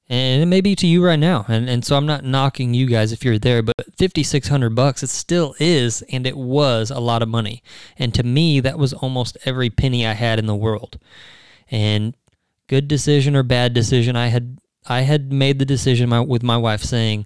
and 0.09 0.43
it 0.43 0.45
may 0.45 0.61
be 0.61 0.75
to 0.75 0.87
you 0.87 1.03
right 1.03 1.19
now, 1.19 1.45
and 1.47 1.69
and 1.69 1.85
so 1.85 1.95
I'm 1.95 2.05
not 2.05 2.23
knocking 2.23 2.73
you 2.73 2.87
guys 2.87 3.11
if 3.11 3.23
you're 3.23 3.39
there, 3.39 3.61
but 3.61 3.75
fifty 3.97 4.23
six 4.23 4.47
hundred 4.47 4.75
bucks 4.75 5.03
it 5.03 5.09
still 5.09 5.55
is, 5.59 6.01
and 6.03 6.27
it 6.27 6.37
was 6.37 6.91
a 6.91 6.99
lot 6.99 7.21
of 7.21 7.29
money, 7.29 7.63
and 7.97 8.13
to 8.13 8.23
me 8.23 8.59
that 8.59 8.77
was 8.77 8.93
almost 8.93 9.37
every 9.45 9.69
penny 9.69 10.05
I 10.05 10.13
had 10.13 10.39
in 10.39 10.45
the 10.45 10.55
world, 10.55 10.99
and 11.69 12.15
good 12.67 12.87
decision 12.87 13.35
or 13.35 13.43
bad 13.43 13.73
decision, 13.73 14.15
I 14.15 14.27
had 14.27 14.57
I 14.85 15.01
had 15.01 15.31
made 15.31 15.59
the 15.59 15.65
decision 15.65 16.09
my, 16.09 16.19
with 16.19 16.43
my 16.43 16.57
wife 16.57 16.81
saying, 16.81 17.25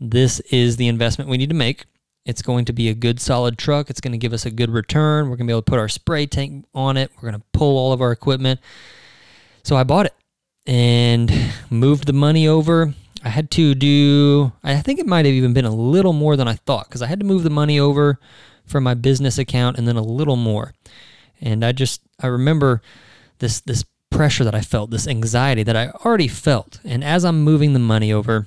this 0.00 0.40
is 0.50 0.76
the 0.76 0.88
investment 0.88 1.30
we 1.30 1.36
need 1.36 1.50
to 1.50 1.54
make. 1.54 1.84
It's 2.24 2.42
going 2.42 2.64
to 2.64 2.72
be 2.72 2.88
a 2.88 2.94
good 2.94 3.20
solid 3.20 3.58
truck. 3.58 3.88
It's 3.88 4.00
going 4.00 4.12
to 4.12 4.18
give 4.18 4.32
us 4.32 4.44
a 4.44 4.50
good 4.50 4.70
return. 4.70 5.26
We're 5.26 5.36
going 5.36 5.46
to 5.46 5.52
be 5.52 5.52
able 5.52 5.62
to 5.62 5.70
put 5.70 5.78
our 5.78 5.88
spray 5.88 6.26
tank 6.26 6.66
on 6.74 6.96
it. 6.96 7.12
We're 7.14 7.30
going 7.30 7.40
to 7.40 7.46
pull 7.52 7.78
all 7.78 7.92
of 7.92 8.00
our 8.00 8.10
equipment. 8.10 8.58
So 9.62 9.76
I 9.76 9.84
bought 9.84 10.06
it 10.06 10.14
and 10.66 11.52
moved 11.70 12.06
the 12.06 12.12
money 12.12 12.48
over. 12.48 12.94
I 13.22 13.28
had 13.28 13.50
to 13.52 13.74
do, 13.74 14.52
I 14.62 14.76
think 14.76 15.00
it 15.00 15.06
might 15.06 15.26
have 15.26 15.34
even 15.34 15.52
been 15.52 15.64
a 15.64 15.74
little 15.74 16.12
more 16.12 16.36
than 16.36 16.48
I 16.48 16.54
thought 16.54 16.88
because 16.88 17.02
I 17.02 17.06
had 17.06 17.20
to 17.20 17.26
move 17.26 17.42
the 17.42 17.50
money 17.50 17.78
over 17.78 18.20
from 18.64 18.84
my 18.84 18.94
business 18.94 19.38
account 19.38 19.78
and 19.78 19.86
then 19.86 19.96
a 19.96 20.02
little 20.02 20.36
more. 20.36 20.74
And 21.40 21.64
I 21.64 21.72
just, 21.72 22.02
I 22.20 22.28
remember 22.28 22.82
this, 23.38 23.60
this 23.60 23.84
pressure 24.10 24.44
that 24.44 24.54
I 24.54 24.60
felt, 24.60 24.90
this 24.90 25.06
anxiety 25.06 25.62
that 25.62 25.76
I 25.76 25.88
already 26.04 26.28
felt. 26.28 26.80
And 26.84 27.02
as 27.02 27.24
I'm 27.24 27.42
moving 27.42 27.72
the 27.72 27.78
money 27.78 28.12
over, 28.12 28.46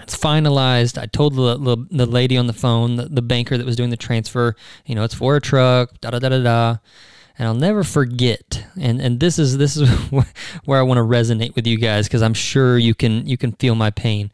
it's 0.00 0.16
finalized. 0.16 1.00
I 1.00 1.06
told 1.06 1.34
the, 1.34 1.56
the, 1.56 1.86
the 1.90 2.06
lady 2.06 2.36
on 2.36 2.46
the 2.46 2.52
phone, 2.52 2.96
the, 2.96 3.08
the, 3.08 3.22
banker 3.22 3.56
that 3.56 3.66
was 3.66 3.76
doing 3.76 3.90
the 3.90 3.96
transfer, 3.96 4.56
you 4.86 4.94
know, 4.94 5.04
it's 5.04 5.14
for 5.14 5.36
a 5.36 5.40
truck, 5.40 6.00
da 6.00 6.10
da 6.10 6.18
da 6.18 6.28
da 6.28 6.42
da. 6.42 6.76
And 7.38 7.48
I'll 7.48 7.54
never 7.54 7.82
forget. 7.82 8.66
And 8.80 9.00
and 9.00 9.20
this 9.20 9.38
is 9.38 9.58
this 9.58 9.76
is 9.76 9.88
where 10.64 10.78
I 10.78 10.82
want 10.82 10.98
to 10.98 11.02
resonate 11.02 11.54
with 11.54 11.66
you 11.66 11.78
guys 11.78 12.06
because 12.06 12.22
I'm 12.22 12.34
sure 12.34 12.78
you 12.78 12.94
can 12.94 13.26
you 13.26 13.36
can 13.36 13.52
feel 13.52 13.74
my 13.74 13.90
pain. 13.90 14.30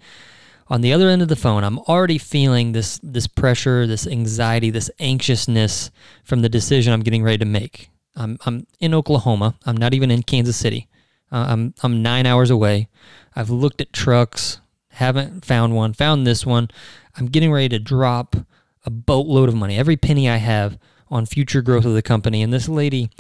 On 0.71 0.83
the 0.83 0.93
other 0.93 1.09
end 1.09 1.23
of 1.23 1.29
the 1.29 1.37
phone, 1.37 1.65
I'm 1.65 1.79
already 1.81 2.19
feeling 2.19 2.73
this 2.73 3.01
this 3.03 3.27
pressure, 3.27 3.87
this 3.87 4.07
anxiety, 4.07 4.71
this 4.71 4.91
anxiousness 4.99 5.91
from 6.25 6.43
the 6.43 6.49
decision 6.49 6.93
I'm 6.93 7.03
getting 7.03 7.23
ready 7.23 7.39
to 7.39 7.45
make. 7.45 7.91
I'm 8.17 8.39
I'm 8.45 8.67
in 8.81 8.95
Oklahoma. 8.95 9.55
I'm 9.65 9.77
not 9.77 9.95
even 9.95 10.11
in 10.11 10.23
Kansas 10.23 10.57
City. 10.57 10.89
Uh, 11.31 11.47
I'm 11.49 11.75
I'm 11.83 12.03
nine 12.03 12.27
hours 12.27 12.51
away. 12.51 12.89
I've 13.35 13.51
looked 13.51 13.81
at 13.81 13.93
trucks, 13.93 14.61
haven't 14.91 15.45
found 15.45 15.75
one. 15.75 15.93
Found 15.95 16.27
this 16.27 16.45
one. 16.45 16.69
I'm 17.17 17.27
getting 17.27 17.53
ready 17.53 17.69
to 17.71 17.79
drop 17.79 18.37
a 18.85 18.91
boatload 18.91 19.49
of 19.49 19.55
money, 19.55 19.77
every 19.77 19.97
penny 19.97 20.29
I 20.29 20.37
have, 20.37 20.79
on 21.11 21.27
future 21.27 21.63
growth 21.63 21.85
of 21.85 21.95
the 21.95 22.03
company. 22.03 22.43
And 22.43 22.53
this 22.53 22.69
lady 22.69 23.11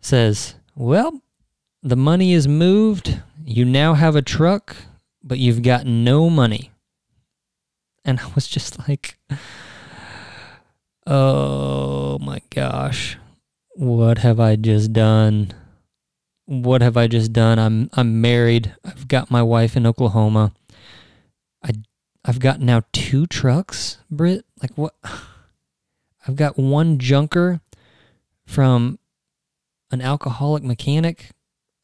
says, 0.00 0.54
"Well, 0.74 1.22
the 1.82 1.96
money 1.96 2.32
is 2.32 2.48
moved. 2.48 3.20
You 3.44 3.64
now 3.64 3.94
have 3.94 4.16
a 4.16 4.22
truck, 4.22 4.76
but 5.22 5.38
you've 5.38 5.62
got 5.62 5.86
no 5.86 6.28
money." 6.30 6.70
And 8.04 8.20
I 8.20 8.26
was 8.34 8.48
just 8.48 8.88
like, 8.88 9.18
"Oh 11.06 12.18
my 12.20 12.40
gosh." 12.50 13.18
what 13.78 14.18
have 14.18 14.40
I 14.40 14.56
just 14.56 14.92
done? 14.92 15.52
What 16.46 16.82
have 16.82 16.96
I 16.96 17.06
just 17.06 17.32
done? 17.32 17.58
I'm 17.60 17.88
I'm 17.92 18.20
married. 18.20 18.74
I've 18.84 19.06
got 19.06 19.30
my 19.30 19.42
wife 19.42 19.76
in 19.76 19.86
Oklahoma. 19.86 20.52
I 21.62 21.70
I've 22.24 22.40
got 22.40 22.60
now 22.60 22.82
two 22.92 23.26
trucks, 23.26 23.98
Britt. 24.10 24.44
Like 24.60 24.72
what? 24.76 24.94
I've 26.28 26.36
got 26.36 26.58
one 26.58 26.98
junker 26.98 27.60
from 28.46 28.98
an 29.90 30.02
alcoholic 30.02 30.62
mechanic. 30.62 31.30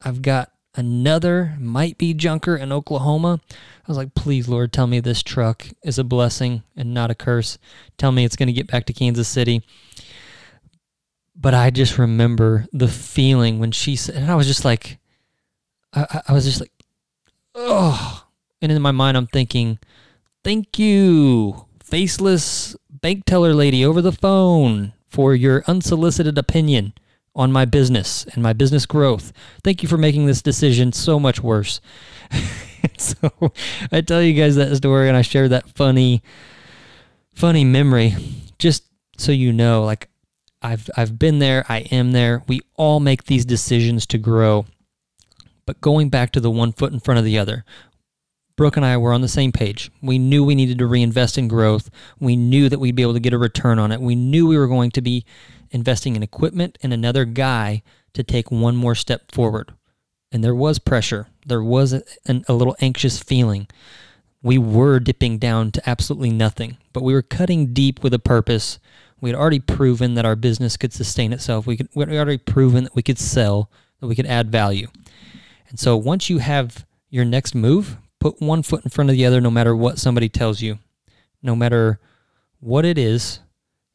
I've 0.03 0.21
got 0.21 0.51
another 0.75 1.55
might 1.59 1.97
be 1.97 2.13
junker 2.13 2.55
in 2.55 2.71
Oklahoma. 2.71 3.41
I 3.49 3.87
was 3.87 3.97
like, 3.97 4.13
please, 4.13 4.47
Lord, 4.47 4.71
tell 4.71 4.85
me 4.85 4.99
this 4.99 5.23
truck 5.23 5.67
is 5.83 5.97
a 5.97 6.03
blessing 6.03 6.61
and 6.75 6.93
not 6.93 7.09
a 7.09 7.15
curse. 7.15 7.57
Tell 7.97 8.11
me 8.11 8.23
it's 8.23 8.35
going 8.35 8.47
to 8.47 8.53
get 8.53 8.67
back 8.67 8.85
to 8.85 8.93
Kansas 8.93 9.27
City. 9.27 9.63
But 11.35 11.55
I 11.55 11.71
just 11.71 11.97
remember 11.97 12.67
the 12.71 12.87
feeling 12.87 13.57
when 13.59 13.71
she 13.71 13.95
said, 13.95 14.15
and 14.15 14.31
I 14.31 14.35
was 14.35 14.47
just 14.47 14.63
like, 14.63 14.99
I, 15.91 16.21
I 16.27 16.33
was 16.33 16.45
just 16.45 16.61
like, 16.61 16.71
oh. 17.55 18.25
And 18.61 18.71
in 18.71 18.81
my 18.81 18.91
mind, 18.91 19.17
I'm 19.17 19.27
thinking, 19.27 19.79
thank 20.43 20.77
you, 20.77 21.65
faceless 21.83 22.75
bank 23.01 23.25
teller 23.25 23.53
lady 23.53 23.85
over 23.85 24.01
the 24.01 24.11
phone, 24.11 24.93
for 25.15 25.33
your 25.33 25.63
unsolicited 25.65 26.37
opinion 26.37 26.93
on 27.35 27.49
my 27.49 27.63
business 27.63 28.25
and 28.33 28.43
my 28.43 28.51
business 28.51 28.85
growth. 28.85 29.31
Thank 29.63 29.81
you 29.81 29.87
for 29.87 29.97
making 29.97 30.25
this 30.25 30.41
decision 30.41 30.91
so 30.91 31.19
much 31.21 31.41
worse. 31.41 31.79
so 32.97 33.31
I 33.93 34.01
tell 34.01 34.21
you 34.21 34.33
guys 34.33 34.57
that 34.57 34.75
story 34.75 35.07
and 35.07 35.15
I 35.15 35.21
share 35.21 35.47
that 35.47 35.69
funny, 35.69 36.21
funny 37.33 37.63
memory 37.63 38.13
just 38.59 38.83
so 39.17 39.31
you 39.31 39.53
know, 39.53 39.83
like 39.85 40.09
I've 40.61 40.89
I've 40.97 41.17
been 41.17 41.39
there, 41.39 41.65
I 41.69 41.79
am 41.91 42.11
there. 42.11 42.43
We 42.47 42.59
all 42.75 42.99
make 42.99 43.25
these 43.25 43.45
decisions 43.45 44.05
to 44.07 44.17
grow. 44.17 44.65
But 45.65 45.79
going 45.79 46.09
back 46.09 46.31
to 46.31 46.39
the 46.39 46.51
one 46.51 46.73
foot 46.73 46.91
in 46.91 46.99
front 46.99 47.19
of 47.19 47.25
the 47.25 47.37
other, 47.37 47.63
Brooke 48.57 48.77
and 48.77 48.85
I 48.85 48.97
were 48.97 49.13
on 49.13 49.21
the 49.21 49.27
same 49.27 49.51
page. 49.51 49.91
We 50.01 50.17
knew 50.17 50.43
we 50.43 50.55
needed 50.55 50.77
to 50.79 50.87
reinvest 50.87 51.37
in 51.37 51.47
growth. 51.47 51.89
We 52.19 52.35
knew 52.35 52.69
that 52.69 52.79
we'd 52.79 52.95
be 52.95 53.01
able 53.01 53.13
to 53.13 53.19
get 53.19 53.33
a 53.33 53.37
return 53.37 53.79
on 53.79 53.91
it. 53.91 53.99
We 53.99 54.15
knew 54.15 54.47
we 54.47 54.57
were 54.57 54.67
going 54.67 54.91
to 54.91 55.01
be 55.01 55.25
investing 55.71 56.15
in 56.15 56.23
equipment 56.23 56.77
and 56.81 56.93
another 56.93 57.25
guy 57.25 57.83
to 58.13 58.23
take 58.23 58.49
one 58.51 58.75
more 58.75 58.95
step 58.95 59.31
forward. 59.31 59.73
And 60.31 60.43
there 60.43 60.55
was 60.55 60.79
pressure. 60.79 61.27
There 61.45 61.63
was 61.63 61.93
a, 61.93 62.03
a 62.27 62.53
little 62.53 62.75
anxious 62.79 63.19
feeling. 63.19 63.67
We 64.41 64.57
were 64.57 64.99
dipping 64.99 65.37
down 65.37 65.71
to 65.71 65.89
absolutely 65.89 66.29
nothing, 66.29 66.77
but 66.93 67.03
we 67.03 67.13
were 67.13 67.21
cutting 67.21 67.73
deep 67.73 68.03
with 68.03 68.13
a 68.13 68.19
purpose 68.19 68.79
we 69.21 69.29
had 69.29 69.39
already 69.39 69.59
proven 69.59 70.13
that 70.15 70.25
our 70.25 70.35
business 70.35 70.77
could 70.77 70.93
sustain 70.93 71.33
itself. 71.33 71.65
We 71.65 71.77
could 71.77 71.89
we 71.95 72.01
had 72.01 72.13
already 72.13 72.37
proven 72.37 72.83
that 72.83 72.95
we 72.95 73.01
could 73.01 73.17
sell, 73.17 73.71
that 73.99 74.07
we 74.07 74.15
could 74.15 74.25
add 74.25 74.51
value. 74.51 74.87
And 75.69 75.79
so 75.79 75.97
once 75.97 76.29
you 76.29 76.39
have 76.39 76.85
your 77.09 77.25
next 77.25 77.55
move, 77.55 77.97
put 78.25 78.41
one 78.41 78.63
foot 78.63 78.83
in 78.83 78.89
front 78.89 79.11
of 79.11 79.15
the 79.15 79.23
other 79.23 79.39
no 79.39 79.51
matter 79.51 79.75
what 79.75 79.99
somebody 79.99 80.27
tells 80.27 80.59
you. 80.59 80.79
No 81.43 81.55
matter 81.55 81.99
what 82.59 82.83
it 82.83 82.97
is, 82.97 83.39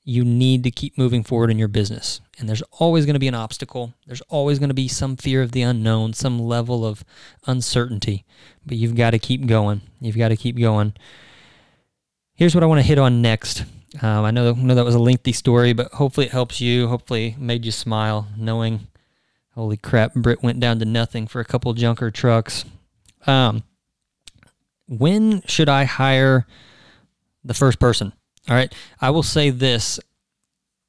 you 0.05 0.25
need 0.25 0.63
to 0.63 0.71
keep 0.71 0.97
moving 0.97 1.25
forward 1.25 1.51
in 1.51 1.59
your 1.59 1.67
business. 1.67 2.21
And 2.39 2.49
there's 2.49 2.63
always 2.71 3.07
going 3.07 3.15
to 3.15 3.21
be 3.21 3.27
an 3.27 3.35
obstacle. 3.35 3.93
There's 4.07 4.21
always 4.29 4.61
going 4.61 4.69
to 4.69 4.75
be 4.75 4.87
some 4.87 5.17
fear 5.17 5.43
of 5.43 5.51
the 5.51 5.63
unknown, 5.63 6.13
some 6.13 6.39
level 6.39 6.87
of 6.87 7.05
uncertainty. 7.49 8.25
But 8.65 8.77
you've 8.77 8.95
got 8.95 9.11
to 9.11 9.19
keep 9.19 9.47
going. 9.47 9.81
You've 10.01 10.17
got 10.17 10.29
to 10.29 10.37
keep 10.37 10.57
going. 10.57 10.95
Here's 12.35 12.55
what 12.55 12.63
I 12.63 12.69
want 12.69 12.79
to 12.79 12.87
hit 12.87 13.01
on 13.01 13.21
next. 13.21 13.65
Um, 14.01 14.25
I 14.25 14.31
know, 14.31 14.53
know 14.53 14.77
that 14.77 14.85
was 14.85 14.95
a 14.95 15.01
lengthy 15.01 15.33
story, 15.33 15.73
but 15.73 15.91
hopefully 15.95 16.27
it 16.27 16.33
helps 16.33 16.61
you. 16.61 16.87
Hopefully 16.87 17.35
made 17.37 17.65
you 17.65 17.73
smile 17.73 18.29
knowing, 18.37 18.87
holy 19.57 19.77
crap, 19.77 20.15
Britt 20.15 20.41
went 20.41 20.61
down 20.61 20.79
to 20.79 20.85
nothing 20.85 21.27
for 21.27 21.41
a 21.41 21.45
couple 21.45 21.75
junker 21.75 22.13
trucks. 22.13 22.65
Um, 23.27 23.65
when 24.91 25.43
should 25.47 25.69
I 25.69 25.85
hire 25.85 26.47
the 27.45 27.55
first 27.55 27.79
person? 27.79 28.13
All 28.49 28.57
right. 28.57 28.75
I 29.01 29.11
will 29.11 29.23
say 29.23 29.51
this 29.51 30.01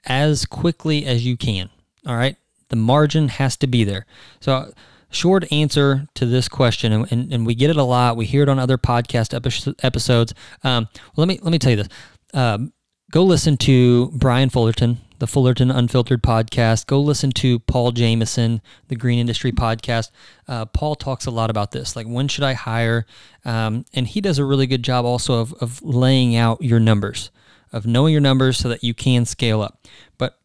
as 0.06 0.46
quickly 0.46 1.06
as 1.06 1.26
you 1.26 1.38
can. 1.38 1.70
All 2.08 2.16
right. 2.16 2.36
The 2.70 2.76
margin 2.76 3.28
has 3.28 3.56
to 3.58 3.68
be 3.68 3.84
there. 3.84 4.06
So, 4.40 4.74
short 5.12 5.52
answer 5.52 6.08
to 6.16 6.26
this 6.26 6.48
question, 6.48 6.92
and, 6.92 7.12
and, 7.12 7.34
and 7.34 7.46
we 7.46 7.54
get 7.54 7.70
it 7.70 7.76
a 7.76 7.84
lot. 7.84 8.18
We 8.18 8.26
hear 8.26 8.44
it 8.44 8.50
on 8.50 8.58
other 8.58 8.78
podcast 8.78 9.34
epi- 9.34 9.76
episodes. 9.84 10.34
Um, 10.64 10.88
let 11.16 11.28
me 11.28 11.38
let 11.44 11.52
me 11.52 11.60
tell 11.60 11.72
you 11.72 11.78
this. 11.78 11.90
Um, 12.34 12.74
go 13.12 13.24
listen 13.24 13.58
to 13.58 14.10
Brian 14.14 14.50
Fullerton, 14.50 15.00
the 15.22 15.28
Fullerton 15.28 15.70
Unfiltered 15.70 16.24
podcast. 16.24 16.88
Go 16.88 17.00
listen 17.00 17.32
to 17.34 17.60
Paul 17.60 17.92
Jamison, 17.92 18.60
the 18.88 18.96
Green 18.96 19.20
Industry 19.20 19.52
podcast. 19.52 20.10
Uh, 20.48 20.66
Paul 20.66 20.96
talks 20.96 21.28
a 21.28 21.32
lot 21.32 21.52
about 21.52 21.70
this, 21.70 21.96
like 21.96 22.08
when 22.08 22.28
should 22.28 22.44
I 22.44 22.54
hire? 22.54 23.06
Um, 23.46 23.86
and 23.94 24.08
he 24.08 24.20
does 24.20 24.40
a 24.40 24.46
really 24.46 24.66
good 24.66 24.82
job 24.82 25.06
also 25.06 25.36
of, 25.36 25.54
of 25.62 25.80
laying 25.84 26.36
out 26.36 26.64
your 26.64 26.80
numbers, 26.80 27.30
of 27.72 27.86
knowing 27.86 28.14
your 28.14 28.22
numbers 28.22 28.58
so 28.58 28.68
that 28.70 28.84
you 28.84 28.96
can 28.96 29.26
scale 29.26 29.62
up. 29.62 29.86
But 30.18 30.40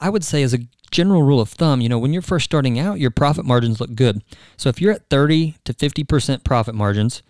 I 0.00 0.10
would 0.10 0.22
say, 0.22 0.42
as 0.42 0.52
a 0.52 0.66
general 0.90 1.22
rule 1.22 1.40
of 1.40 1.48
thumb, 1.48 1.80
you 1.80 1.88
know, 1.88 1.98
when 1.98 2.12
you're 2.12 2.20
first 2.20 2.44
starting 2.44 2.78
out, 2.78 3.00
your 3.00 3.10
profit 3.10 3.46
margins 3.46 3.80
look 3.80 3.94
good. 3.94 4.22
So 4.58 4.68
if 4.68 4.82
you're 4.82 4.92
at 4.92 5.08
30 5.08 5.56
to 5.64 5.72
50% 5.72 6.44
profit 6.44 6.74
margins, 6.74 7.22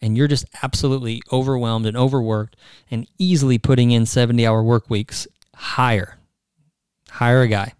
and 0.00 0.16
you're 0.16 0.26
just 0.26 0.46
absolutely 0.64 1.22
overwhelmed 1.30 1.86
and 1.86 1.96
overworked 1.96 2.56
and 2.90 3.06
easily 3.16 3.58
putting 3.58 3.92
in 3.92 4.06
70 4.06 4.44
hour 4.44 4.60
work 4.60 4.90
weeks, 4.90 5.28
hire. 5.54 6.18
Hire 7.12 7.42
a 7.42 7.48
guy. 7.48 7.74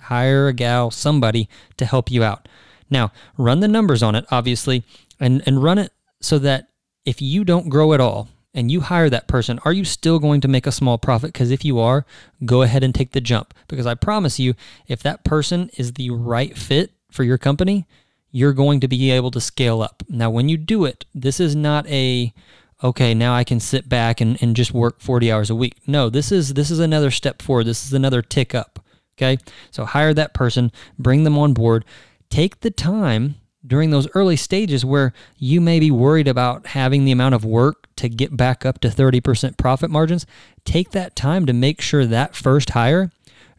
Hire 0.00 0.48
a 0.48 0.52
gal, 0.52 0.90
somebody 0.90 1.48
to 1.76 1.84
help 1.84 2.10
you 2.10 2.24
out. 2.24 2.48
Now, 2.88 3.12
run 3.36 3.60
the 3.60 3.68
numbers 3.68 4.02
on 4.02 4.14
it, 4.14 4.26
obviously, 4.30 4.84
and, 5.18 5.42
and 5.46 5.62
run 5.62 5.78
it 5.78 5.92
so 6.20 6.38
that 6.38 6.68
if 7.04 7.22
you 7.22 7.44
don't 7.44 7.68
grow 7.68 7.92
at 7.92 8.00
all, 8.00 8.28
and 8.52 8.70
you 8.70 8.80
hire 8.80 9.08
that 9.08 9.28
person, 9.28 9.60
are 9.64 9.72
you 9.72 9.84
still 9.84 10.18
going 10.18 10.40
to 10.40 10.48
make 10.48 10.66
a 10.66 10.72
small 10.72 10.98
profit? 10.98 11.32
Because 11.32 11.50
if 11.50 11.64
you 11.64 11.78
are, 11.78 12.04
go 12.44 12.62
ahead 12.62 12.82
and 12.82 12.94
take 12.94 13.12
the 13.12 13.20
jump. 13.20 13.54
Because 13.68 13.86
I 13.86 13.94
promise 13.94 14.40
you, 14.40 14.54
if 14.88 15.02
that 15.02 15.24
person 15.24 15.70
is 15.76 15.92
the 15.92 16.10
right 16.10 16.56
fit 16.58 16.92
for 17.10 17.22
your 17.22 17.38
company, 17.38 17.86
you're 18.32 18.52
going 18.52 18.80
to 18.80 18.88
be 18.88 19.10
able 19.10 19.30
to 19.32 19.40
scale 19.40 19.82
up. 19.82 20.02
Now, 20.08 20.30
when 20.30 20.48
you 20.48 20.56
do 20.56 20.84
it, 20.84 21.04
this 21.14 21.38
is 21.40 21.54
not 21.54 21.86
a 21.86 22.32
okay, 22.82 23.14
now 23.14 23.34
I 23.34 23.44
can 23.44 23.60
sit 23.60 23.88
back 23.88 24.20
and, 24.20 24.40
and 24.42 24.56
just 24.56 24.72
work 24.72 25.00
40 25.00 25.30
hours 25.30 25.50
a 25.50 25.54
week. 25.54 25.76
No, 25.86 26.08
this 26.10 26.32
is 26.32 26.54
this 26.54 26.70
is 26.70 26.78
another 26.78 27.10
step 27.10 27.42
forward. 27.42 27.64
This 27.64 27.84
is 27.84 27.92
another 27.92 28.22
tick 28.22 28.54
up. 28.54 28.78
Okay. 29.16 29.38
So 29.70 29.84
hire 29.84 30.14
that 30.14 30.32
person, 30.32 30.72
bring 30.98 31.24
them 31.24 31.36
on 31.36 31.52
board, 31.52 31.84
take 32.30 32.60
the 32.60 32.70
time 32.70 33.36
during 33.66 33.90
those 33.90 34.08
early 34.14 34.36
stages 34.36 34.84
where 34.84 35.12
you 35.36 35.60
may 35.60 35.78
be 35.78 35.90
worried 35.90 36.26
about 36.26 36.68
having 36.68 37.04
the 37.04 37.12
amount 37.12 37.34
of 37.34 37.44
work 37.44 37.86
to 37.96 38.08
get 38.08 38.34
back 38.34 38.64
up 38.64 38.80
to 38.80 38.88
30% 38.88 39.58
profit 39.58 39.90
margins, 39.90 40.24
take 40.64 40.92
that 40.92 41.14
time 41.14 41.44
to 41.44 41.52
make 41.52 41.82
sure 41.82 42.06
that 42.06 42.34
first 42.34 42.70
hire 42.70 43.10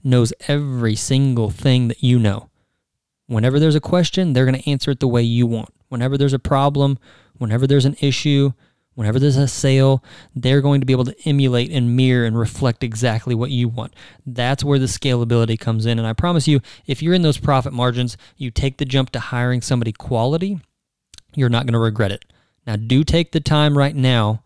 knows 0.03 0.33
every 0.47 0.95
single 0.95 1.51
thing 1.51 1.87
that 1.87 2.01
you 2.01 2.17
know. 2.17 2.49
Whenever 3.27 3.59
there's 3.59 3.75
a 3.75 3.81
question, 3.81 4.33
they're 4.33 4.45
going 4.45 4.59
to 4.59 4.69
answer 4.69 4.91
it 4.91 4.99
the 4.99 5.07
way 5.07 5.21
you 5.21 5.45
want. 5.45 5.69
Whenever 5.89 6.17
there's 6.17 6.33
a 6.33 6.39
problem, 6.39 6.97
whenever 7.37 7.67
there's 7.67 7.85
an 7.85 7.95
issue, 8.01 8.51
whenever 9.01 9.19
there's 9.19 9.37
a 9.37 9.47
sale, 9.47 10.03
they're 10.35 10.61
going 10.61 10.79
to 10.79 10.85
be 10.85 10.93
able 10.93 11.05
to 11.05 11.15
emulate 11.25 11.71
and 11.71 11.95
mirror 11.95 12.25
and 12.25 12.37
reflect 12.37 12.83
exactly 12.83 13.35
what 13.35 13.51
you 13.51 13.67
want. 13.67 13.93
That's 14.25 14.63
where 14.63 14.79
the 14.79 14.85
scalability 14.85 15.59
comes 15.59 15.85
in. 15.85 15.97
And 15.97 16.07
I 16.07 16.13
promise 16.13 16.47
you, 16.47 16.61
if 16.85 17.01
you're 17.01 17.13
in 17.13 17.23
those 17.23 17.37
profit 17.37 17.73
margins, 17.73 18.15
you 18.37 18.51
take 18.51 18.77
the 18.77 18.85
jump 18.85 19.09
to 19.11 19.19
hiring 19.19 19.61
somebody 19.61 19.91
quality, 19.91 20.59
you're 21.35 21.49
not 21.49 21.65
going 21.65 21.73
to 21.73 21.79
regret 21.79 22.11
it. 22.11 22.25
Now, 22.67 22.75
do 22.75 23.03
take 23.03 23.31
the 23.31 23.39
time 23.39 23.77
right 23.77 23.95
now 23.95 24.43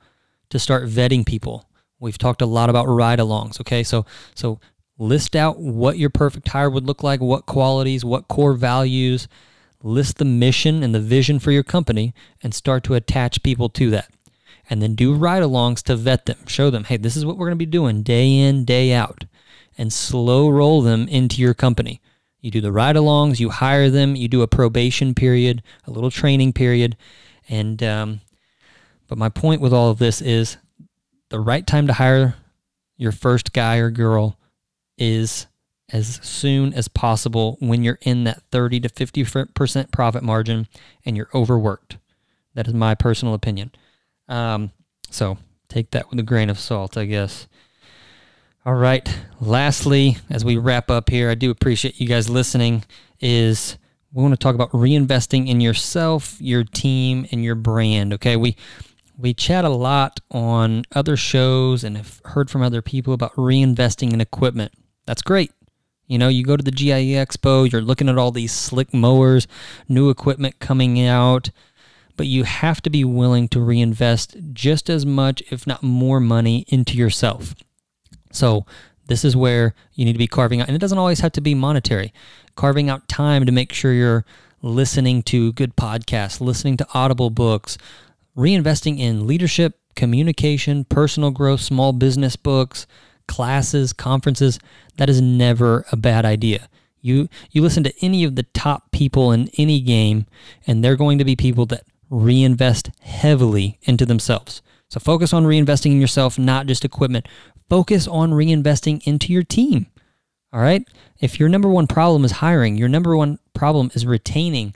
to 0.49 0.57
start 0.57 0.87
vetting 0.87 1.25
people. 1.25 1.69
We've 1.99 2.17
talked 2.17 2.41
a 2.41 2.45
lot 2.45 2.69
about 2.69 2.85
ride 2.85 3.19
alongs, 3.19 3.59
okay? 3.59 3.83
So 3.83 4.05
so 4.33 4.59
List 4.97 5.35
out 5.35 5.59
what 5.59 5.97
your 5.97 6.09
perfect 6.09 6.47
hire 6.47 6.69
would 6.69 6.87
look 6.87 7.03
like, 7.03 7.19
what 7.19 7.45
qualities, 7.45 8.05
what 8.05 8.29
core 8.29 8.53
values. 8.53 9.27
List 9.83 10.17
the 10.17 10.25
mission 10.25 10.83
and 10.83 10.95
the 10.95 11.01
vision 11.01 11.37
for 11.37 11.51
your 11.51 11.63
company 11.63 12.13
and 12.41 12.53
start 12.53 12.83
to 12.85 12.93
attach 12.93 13.43
people 13.43 13.67
to 13.69 13.89
that. 13.91 14.09
And 14.69 14.81
then 14.81 14.95
do 14.95 15.13
ride 15.13 15.43
alongs 15.43 15.83
to 15.83 15.95
vet 15.95 16.25
them. 16.25 16.39
Show 16.47 16.69
them, 16.69 16.85
hey, 16.85 16.97
this 16.97 17.15
is 17.15 17.25
what 17.25 17.37
we're 17.37 17.47
going 17.47 17.57
to 17.57 17.65
be 17.65 17.65
doing 17.65 18.01
day 18.01 18.35
in, 18.35 18.65
day 18.65 18.93
out. 18.93 19.25
And 19.77 19.91
slow 19.91 20.49
roll 20.49 20.81
them 20.81 21.07
into 21.07 21.41
your 21.41 21.53
company. 21.53 22.01
You 22.39 22.51
do 22.51 22.61
the 22.61 22.71
ride 22.71 22.95
alongs, 22.95 23.39
you 23.39 23.49
hire 23.49 23.89
them, 23.89 24.15
you 24.15 24.27
do 24.27 24.43
a 24.43 24.47
probation 24.47 25.15
period, 25.15 25.63
a 25.85 25.91
little 25.91 26.11
training 26.11 26.53
period. 26.53 26.95
And, 27.49 27.81
um, 27.81 28.21
but 29.07 29.17
my 29.17 29.29
point 29.29 29.61
with 29.61 29.73
all 29.73 29.89
of 29.89 29.97
this 29.97 30.21
is 30.21 30.57
the 31.29 31.39
right 31.39 31.65
time 31.65 31.87
to 31.87 31.93
hire 31.93 32.35
your 32.97 33.11
first 33.11 33.51
guy 33.51 33.77
or 33.77 33.89
girl 33.89 34.37
is 34.97 35.47
as 35.91 36.19
soon 36.23 36.73
as 36.73 36.87
possible 36.87 37.57
when 37.59 37.83
you're 37.83 37.99
in 38.01 38.23
that 38.23 38.41
30 38.51 38.81
to 38.81 38.89
50% 38.89 39.91
profit 39.91 40.23
margin 40.23 40.67
and 41.05 41.15
you're 41.17 41.29
overworked. 41.33 41.97
That 42.53 42.67
is 42.67 42.73
my 42.73 42.95
personal 42.95 43.33
opinion. 43.33 43.71
Um, 44.27 44.71
so 45.09 45.37
take 45.67 45.91
that 45.91 46.09
with 46.09 46.19
a 46.19 46.23
grain 46.23 46.49
of 46.49 46.59
salt, 46.59 46.97
I 46.97 47.05
guess. 47.05 47.47
All 48.65 48.73
right. 48.73 49.07
Lastly, 49.39 50.17
as 50.29 50.43
we 50.43 50.57
wrap 50.57 50.89
up 50.89 51.09
here, 51.09 51.29
I 51.29 51.35
do 51.35 51.51
appreciate 51.51 51.99
you 51.99 52.07
guys 52.07 52.29
listening. 52.29 52.83
Is 53.19 53.77
we 54.11 54.21
want 54.21 54.33
to 54.33 54.39
talk 54.39 54.55
about 54.55 54.71
reinvesting 54.71 55.47
in 55.47 55.61
yourself, 55.61 56.37
your 56.39 56.63
team, 56.63 57.27
and 57.31 57.43
your 57.43 57.55
brand. 57.55 58.13
Okay, 58.13 58.35
we 58.35 58.55
we 59.17 59.33
chat 59.33 59.65
a 59.65 59.69
lot 59.69 60.19
on 60.31 60.83
other 60.93 61.15
shows 61.15 61.83
and 61.83 61.95
have 61.97 62.21
heard 62.25 62.49
from 62.49 62.61
other 62.61 62.81
people 62.81 63.13
about 63.13 63.33
reinvesting 63.35 64.13
in 64.13 64.21
equipment. 64.21 64.73
That's 65.05 65.21
great. 65.21 65.51
You 66.07 66.17
know, 66.17 66.27
you 66.27 66.43
go 66.43 66.55
to 66.55 66.63
the 66.63 66.71
GIE 66.71 67.13
Expo, 67.13 67.71
you're 67.71 67.81
looking 67.81 68.09
at 68.09 68.17
all 68.17 68.31
these 68.31 68.51
slick 68.51 68.93
mowers, 68.93 69.47
new 69.87 70.09
equipment 70.09 70.59
coming 70.59 71.05
out, 71.05 71.49
but 72.17 72.27
you 72.27 72.43
have 72.43 72.81
to 72.81 72.89
be 72.89 73.03
willing 73.03 73.47
to 73.49 73.59
reinvest 73.59 74.37
just 74.53 74.89
as 74.89 75.05
much, 75.05 75.41
if 75.51 75.65
not 75.67 75.83
more 75.83 76.19
money 76.19 76.65
into 76.67 76.97
yourself. 76.97 77.55
So, 78.31 78.65
this 79.07 79.23
is 79.23 79.35
where 79.35 79.75
you 79.93 80.03
need 80.03 80.13
to 80.13 80.19
be 80.19 80.27
carving 80.27 80.61
out, 80.61 80.67
and 80.67 80.75
it 80.75 80.79
doesn't 80.79 80.97
always 80.97 81.19
have 81.19 81.31
to 81.33 81.41
be 81.41 81.53
monetary, 81.53 82.11
carving 82.55 82.89
out 82.89 83.07
time 83.07 83.45
to 83.45 83.51
make 83.51 83.71
sure 83.71 83.93
you're 83.93 84.25
listening 84.61 85.21
to 85.23 85.53
good 85.53 85.75
podcasts, 85.75 86.41
listening 86.41 86.75
to 86.77 86.87
audible 86.93 87.29
books, 87.29 87.77
reinvesting 88.35 88.99
in 88.99 89.27
leadership, 89.27 89.79
communication, 89.95 90.85
personal 90.85 91.31
growth, 91.31 91.61
small 91.61 91.93
business 91.93 92.35
books, 92.35 92.87
classes, 93.27 93.93
conferences, 93.93 94.59
that 94.97 95.09
is 95.09 95.21
never 95.21 95.85
a 95.91 95.95
bad 95.95 96.25
idea. 96.25 96.67
You 97.01 97.29
you 97.51 97.61
listen 97.61 97.83
to 97.83 97.93
any 98.01 98.23
of 98.23 98.35
the 98.35 98.43
top 98.43 98.91
people 98.91 99.31
in 99.31 99.49
any 99.57 99.79
game 99.79 100.25
and 100.65 100.83
they're 100.83 100.95
going 100.95 101.19
to 101.19 101.25
be 101.25 101.35
people 101.35 101.67
that 101.67 101.83
reinvest 102.15 102.91
heavily 103.01 103.77
into 103.83 104.05
themselves. 104.05 104.61
So 104.89 104.99
focus 104.99 105.33
on 105.33 105.45
reinvesting 105.45 105.91
in 105.91 106.01
yourself, 106.01 106.39
not 106.39 106.67
just 106.67 106.85
equipment. 106.85 107.27
Focus 107.69 108.07
on 108.07 108.31
reinvesting 108.31 109.05
into 109.05 109.33
your 109.33 109.43
team. 109.43 109.87
All 110.53 110.61
right? 110.61 110.87
If 111.19 111.39
your 111.39 111.49
number 111.49 111.67
one 111.67 111.87
problem 111.87 112.23
is 112.23 112.33
hiring, 112.33 112.77
your 112.77 112.87
number 112.87 113.17
one 113.17 113.39
problem 113.53 113.91
is 113.93 114.05
retaining, 114.05 114.75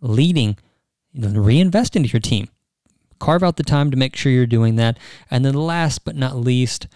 leading, 0.00 0.56
reinvest 1.14 1.94
into 1.94 2.08
your 2.08 2.20
team. 2.20 2.48
Carve 3.20 3.44
out 3.44 3.56
the 3.56 3.62
time 3.62 3.90
to 3.90 3.96
make 3.96 4.16
sure 4.16 4.32
you're 4.32 4.46
doing 4.46 4.76
that. 4.76 4.98
And 5.30 5.44
then 5.44 5.54
last 5.54 6.04
but 6.04 6.16
not 6.16 6.36
least, 6.36 6.88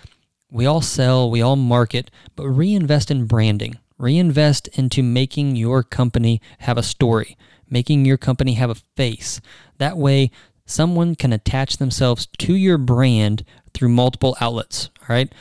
we 0.51 0.67
all 0.67 0.81
sell, 0.81 1.31
we 1.31 1.43
all 1.43 1.57
market, 1.57 2.11
but 2.35 2.49
reinvest 2.49 3.11
in 3.11 3.27
branding. 3.27 3.79
Reinvest 3.99 4.69
into 4.69 5.03
making 5.03 5.57
your 5.57 5.83
company 5.83 6.41
have 6.59 6.77
a 6.77 6.83
story, 6.83 7.37
making 7.71 8.05
your 8.05 8.19
company 8.19 8.55
have 8.55 8.71
a 8.71 8.75
face. 8.97 9.41
That 9.79 9.97
way, 9.97 10.31
someone 10.67 11.15
can 11.15 11.33
attach 11.33 11.79
themselves 11.79 12.27
to 12.39 12.55
your 12.55 12.79
brand 12.79 13.45
through 13.73 13.89
multiple 13.89 14.37
outlets. 14.41 14.91
All 15.01 15.07
right. 15.09 15.33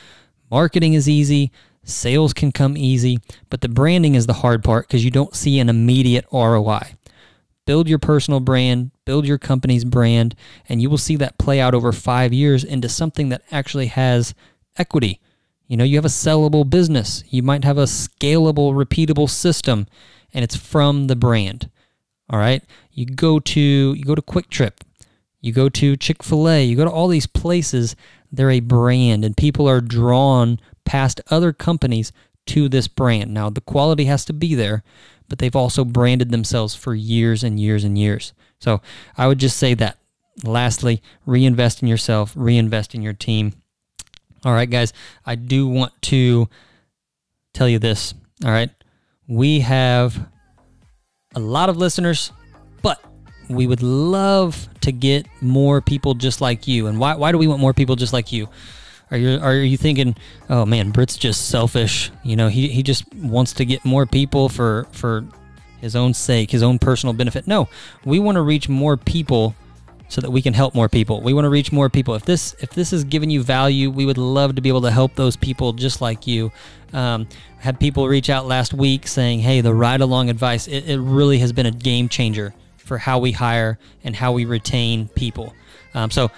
Marketing 0.50 0.94
is 0.94 1.08
easy, 1.08 1.50
sales 1.84 2.32
can 2.32 2.52
come 2.52 2.76
easy, 2.76 3.18
but 3.50 3.60
the 3.60 3.68
branding 3.68 4.14
is 4.14 4.26
the 4.26 4.32
hard 4.34 4.62
part 4.64 4.86
because 4.86 5.04
you 5.04 5.10
don't 5.10 5.34
see 5.34 5.58
an 5.58 5.68
immediate 5.68 6.24
ROI. 6.32 6.94
Build 7.66 7.88
your 7.88 7.98
personal 7.98 8.38
brand, 8.38 8.92
build 9.04 9.26
your 9.26 9.38
company's 9.38 9.84
brand, 9.84 10.36
and 10.68 10.80
you 10.80 10.88
will 10.88 10.98
see 10.98 11.16
that 11.16 11.36
play 11.36 11.60
out 11.60 11.74
over 11.74 11.90
five 11.90 12.32
years 12.32 12.62
into 12.62 12.88
something 12.88 13.28
that 13.30 13.42
actually 13.50 13.86
has 13.86 14.34
equity. 14.76 15.20
You 15.66 15.76
know, 15.76 15.84
you 15.84 15.96
have 15.96 16.04
a 16.04 16.08
sellable 16.08 16.68
business. 16.68 17.24
You 17.28 17.42
might 17.42 17.64
have 17.64 17.78
a 17.78 17.84
scalable, 17.84 18.72
repeatable 18.72 19.28
system, 19.28 19.86
and 20.32 20.44
it's 20.44 20.56
from 20.56 21.08
the 21.08 21.16
brand. 21.16 21.70
All 22.30 22.38
right. 22.38 22.62
You 22.92 23.06
go 23.06 23.38
to 23.40 23.60
you 23.60 24.04
go 24.04 24.14
to 24.14 24.22
QuikTrip, 24.22 24.72
you 25.40 25.52
go 25.52 25.68
to 25.68 25.96
Chick 25.96 26.22
Fil 26.22 26.48
A, 26.48 26.64
you 26.64 26.76
go 26.76 26.84
to 26.84 26.90
all 26.90 27.08
these 27.08 27.26
places. 27.26 27.96
They're 28.30 28.50
a 28.50 28.60
brand, 28.60 29.24
and 29.24 29.36
people 29.36 29.68
are 29.68 29.80
drawn 29.80 30.60
past 30.84 31.20
other 31.30 31.52
companies 31.52 32.12
to 32.46 32.68
this 32.68 32.88
brand. 32.88 33.32
Now, 33.34 33.50
the 33.50 33.60
quality 33.60 34.04
has 34.04 34.24
to 34.26 34.32
be 34.32 34.54
there, 34.54 34.82
but 35.28 35.38
they've 35.38 35.56
also 35.56 35.84
branded 35.84 36.30
themselves 36.30 36.74
for 36.74 36.94
years 36.94 37.42
and 37.42 37.58
years 37.58 37.82
and 37.82 37.98
years. 37.98 38.32
So 38.60 38.80
I 39.16 39.26
would 39.26 39.38
just 39.38 39.56
say 39.56 39.74
that. 39.74 39.98
Lastly, 40.44 41.02
reinvest 41.24 41.82
in 41.82 41.88
yourself, 41.88 42.32
reinvest 42.36 42.94
in 42.94 43.02
your 43.02 43.14
team 43.14 43.54
all 44.46 44.52
right, 44.52 44.70
guys, 44.70 44.92
I 45.26 45.34
do 45.34 45.66
want 45.66 45.92
to 46.02 46.48
tell 47.52 47.68
you 47.68 47.80
this. 47.80 48.14
All 48.44 48.50
right. 48.52 48.70
We 49.26 49.58
have 49.60 50.28
a 51.34 51.40
lot 51.40 51.68
of 51.68 51.76
listeners, 51.76 52.30
but 52.80 53.02
we 53.48 53.66
would 53.66 53.82
love 53.82 54.68
to 54.82 54.92
get 54.92 55.26
more 55.40 55.80
people 55.80 56.14
just 56.14 56.40
like 56.40 56.68
you. 56.68 56.86
And 56.86 57.00
why, 57.00 57.16
why 57.16 57.32
do 57.32 57.38
we 57.38 57.48
want 57.48 57.60
more 57.60 57.74
people 57.74 57.96
just 57.96 58.12
like 58.12 58.30
you? 58.30 58.48
Are 59.10 59.16
you 59.16 59.38
are 59.40 59.54
you 59.54 59.76
thinking, 59.76 60.16
oh 60.48 60.64
man, 60.64 60.90
Britt's 60.90 61.16
just 61.16 61.48
selfish? 61.48 62.12
You 62.22 62.36
know, 62.36 62.46
he, 62.48 62.68
he 62.68 62.84
just 62.84 63.12
wants 63.14 63.52
to 63.54 63.64
get 63.64 63.84
more 63.84 64.06
people 64.06 64.48
for 64.48 64.86
for 64.92 65.24
his 65.80 65.96
own 65.96 66.14
sake, 66.14 66.52
his 66.52 66.62
own 66.62 66.78
personal 66.78 67.12
benefit. 67.12 67.48
No, 67.48 67.68
we 68.04 68.20
want 68.20 68.36
to 68.36 68.42
reach 68.42 68.68
more 68.68 68.96
people 68.96 69.56
so 70.08 70.20
that 70.20 70.30
we 70.30 70.40
can 70.40 70.54
help 70.54 70.74
more 70.74 70.88
people. 70.88 71.20
We 71.20 71.32
want 71.32 71.44
to 71.44 71.50
reach 71.50 71.72
more 71.72 71.88
people. 71.88 72.14
If 72.14 72.24
this 72.24 72.54
if 72.60 72.70
this 72.70 72.92
is 72.92 73.04
giving 73.04 73.30
you 73.30 73.42
value, 73.42 73.90
we 73.90 74.06
would 74.06 74.18
love 74.18 74.54
to 74.56 74.62
be 74.62 74.68
able 74.68 74.82
to 74.82 74.90
help 74.90 75.14
those 75.14 75.36
people 75.36 75.72
just 75.72 76.00
like 76.00 76.26
you. 76.26 76.52
Um, 76.92 77.28
had 77.58 77.80
people 77.80 78.06
reach 78.06 78.30
out 78.30 78.46
last 78.46 78.72
week 78.72 79.06
saying, 79.06 79.40
"Hey, 79.40 79.60
the 79.60 79.74
ride 79.74 80.00
along 80.00 80.30
advice 80.30 80.68
it, 80.68 80.88
it, 80.88 81.00
really 81.00 81.38
has 81.38 81.52
been 81.52 81.66
a 81.66 81.72
game 81.72 82.08
changer 82.08 82.54
for 82.76 82.98
how 82.98 83.18
we 83.18 83.32
hire 83.32 83.78
and 84.04 84.14
how 84.14 84.32
we 84.32 84.44
retain 84.44 85.08
people." 85.08 85.52
Um, 85.94 86.10
so 86.10 86.30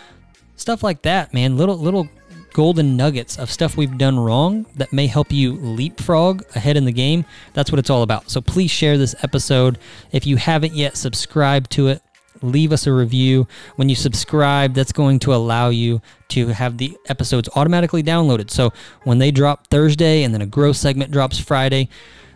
stuff 0.57 0.83
like 0.83 1.02
that, 1.02 1.35
man. 1.35 1.57
Little 1.57 1.76
little 1.76 2.09
golden 2.54 2.96
nuggets 2.96 3.38
of 3.38 3.50
stuff 3.50 3.76
we've 3.76 3.98
done 3.98 4.18
wrong 4.18 4.66
that 4.74 4.92
may 4.92 5.07
help 5.07 5.31
you 5.31 5.52
leapfrog 5.52 6.42
ahead 6.57 6.76
in 6.76 6.85
the 6.85 6.92
game. 6.92 7.24
That's 7.52 7.70
what 7.70 7.78
it's 7.78 7.90
all 7.90 8.02
about. 8.02 8.31
So 8.31 8.40
please 8.40 8.70
share 8.70 8.98
this 8.98 9.14
episode. 9.22 9.78
If 10.11 10.26
you 10.26 10.37
haven't 10.37 10.72
yet 10.72 10.96
subscribed 10.96 11.70
to 11.72 11.88
it, 11.88 12.02
leave 12.42 12.72
us 12.72 12.87
a 12.87 12.92
review. 12.92 13.46
When 13.77 13.88
you 13.88 13.94
subscribe, 13.94 14.74
that's 14.74 14.92
going 14.92 15.18
to 15.20 15.35
allow 15.35 15.68
you 15.70 16.01
to 16.29 16.48
have 16.48 16.79
the 16.79 16.96
episodes 17.07 17.48
automatically 17.55 18.03
downloaded. 18.03 18.51
So 18.51 18.72
when 19.05 19.18
they 19.18 19.31
drop 19.31 19.66
Thursday 19.68 20.22
and 20.22 20.35
then 20.35 20.42
a 20.42 20.46
growth 20.46 20.77
segment 20.77 21.11
drops 21.11 21.38
Friday, 21.38 21.88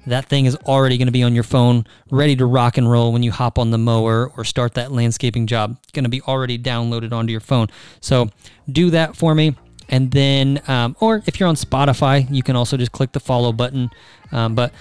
that 0.07 0.27
thing 0.27 0.47
is 0.47 0.57
already 0.67 0.99
going 0.99 1.07
to 1.07 1.13
be 1.13 1.23
on 1.23 1.35
your 1.35 1.45
phone, 1.45 1.87
ready 2.11 2.35
to 2.37 2.47
rock 2.47 2.77
and 2.77 2.91
roll 2.91 3.13
when 3.13 3.23
you 3.23 3.31
hop 3.31 3.59
on 3.59 3.71
the 3.71 3.79
mower 3.79 4.33
or 4.37 4.45
start 4.45 4.75
that 4.75 4.91
landscaping 4.91 5.47
job. 5.47 5.79
It's 5.83 5.93
going 5.93 6.05
to 6.05 6.11
be 6.11 6.21
already 6.23 6.59
downloaded 6.59 7.13
onto 7.13 7.31
your 7.31 7.41
phone. 7.41 7.69
So 8.01 8.31
do 8.71 8.91
that 8.91 9.17
for 9.17 9.35
me. 9.35 9.55
And 9.89 10.11
then, 10.11 10.61
um, 10.69 10.97
or 11.01 11.23
if 11.27 11.39
you're 11.39 11.49
on 11.49 11.55
Spotify, 11.55 12.27
you 12.35 12.43
can 12.43 12.57
also 12.57 12.77
just 12.77 12.93
click 12.93 13.13
the 13.13 13.21
follow 13.21 13.53
button. 13.53 13.91
Um, 14.33 14.55
but 14.55 14.73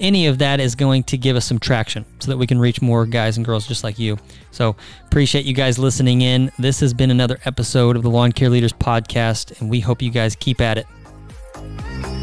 any 0.00 0.26
of 0.26 0.38
that 0.38 0.60
is 0.60 0.74
going 0.74 1.02
to 1.04 1.16
give 1.16 1.36
us 1.36 1.44
some 1.44 1.58
traction 1.58 2.04
so 2.20 2.30
that 2.30 2.36
we 2.36 2.46
can 2.46 2.58
reach 2.58 2.80
more 2.80 3.06
guys 3.06 3.36
and 3.36 3.46
girls 3.46 3.66
just 3.66 3.84
like 3.84 3.98
you. 3.98 4.16
So 4.50 4.76
appreciate 5.06 5.44
you 5.44 5.54
guys 5.54 5.78
listening 5.78 6.22
in. 6.22 6.50
This 6.58 6.80
has 6.80 6.94
been 6.94 7.10
another 7.10 7.38
episode 7.44 7.96
of 7.96 8.02
the 8.02 8.10
Lawn 8.10 8.32
Care 8.32 8.50
Leaders 8.50 8.72
Podcast, 8.72 9.60
and 9.60 9.70
we 9.70 9.80
hope 9.80 10.02
you 10.02 10.10
guys 10.10 10.36
keep 10.36 10.60
at 10.60 10.78
it. 10.78 12.17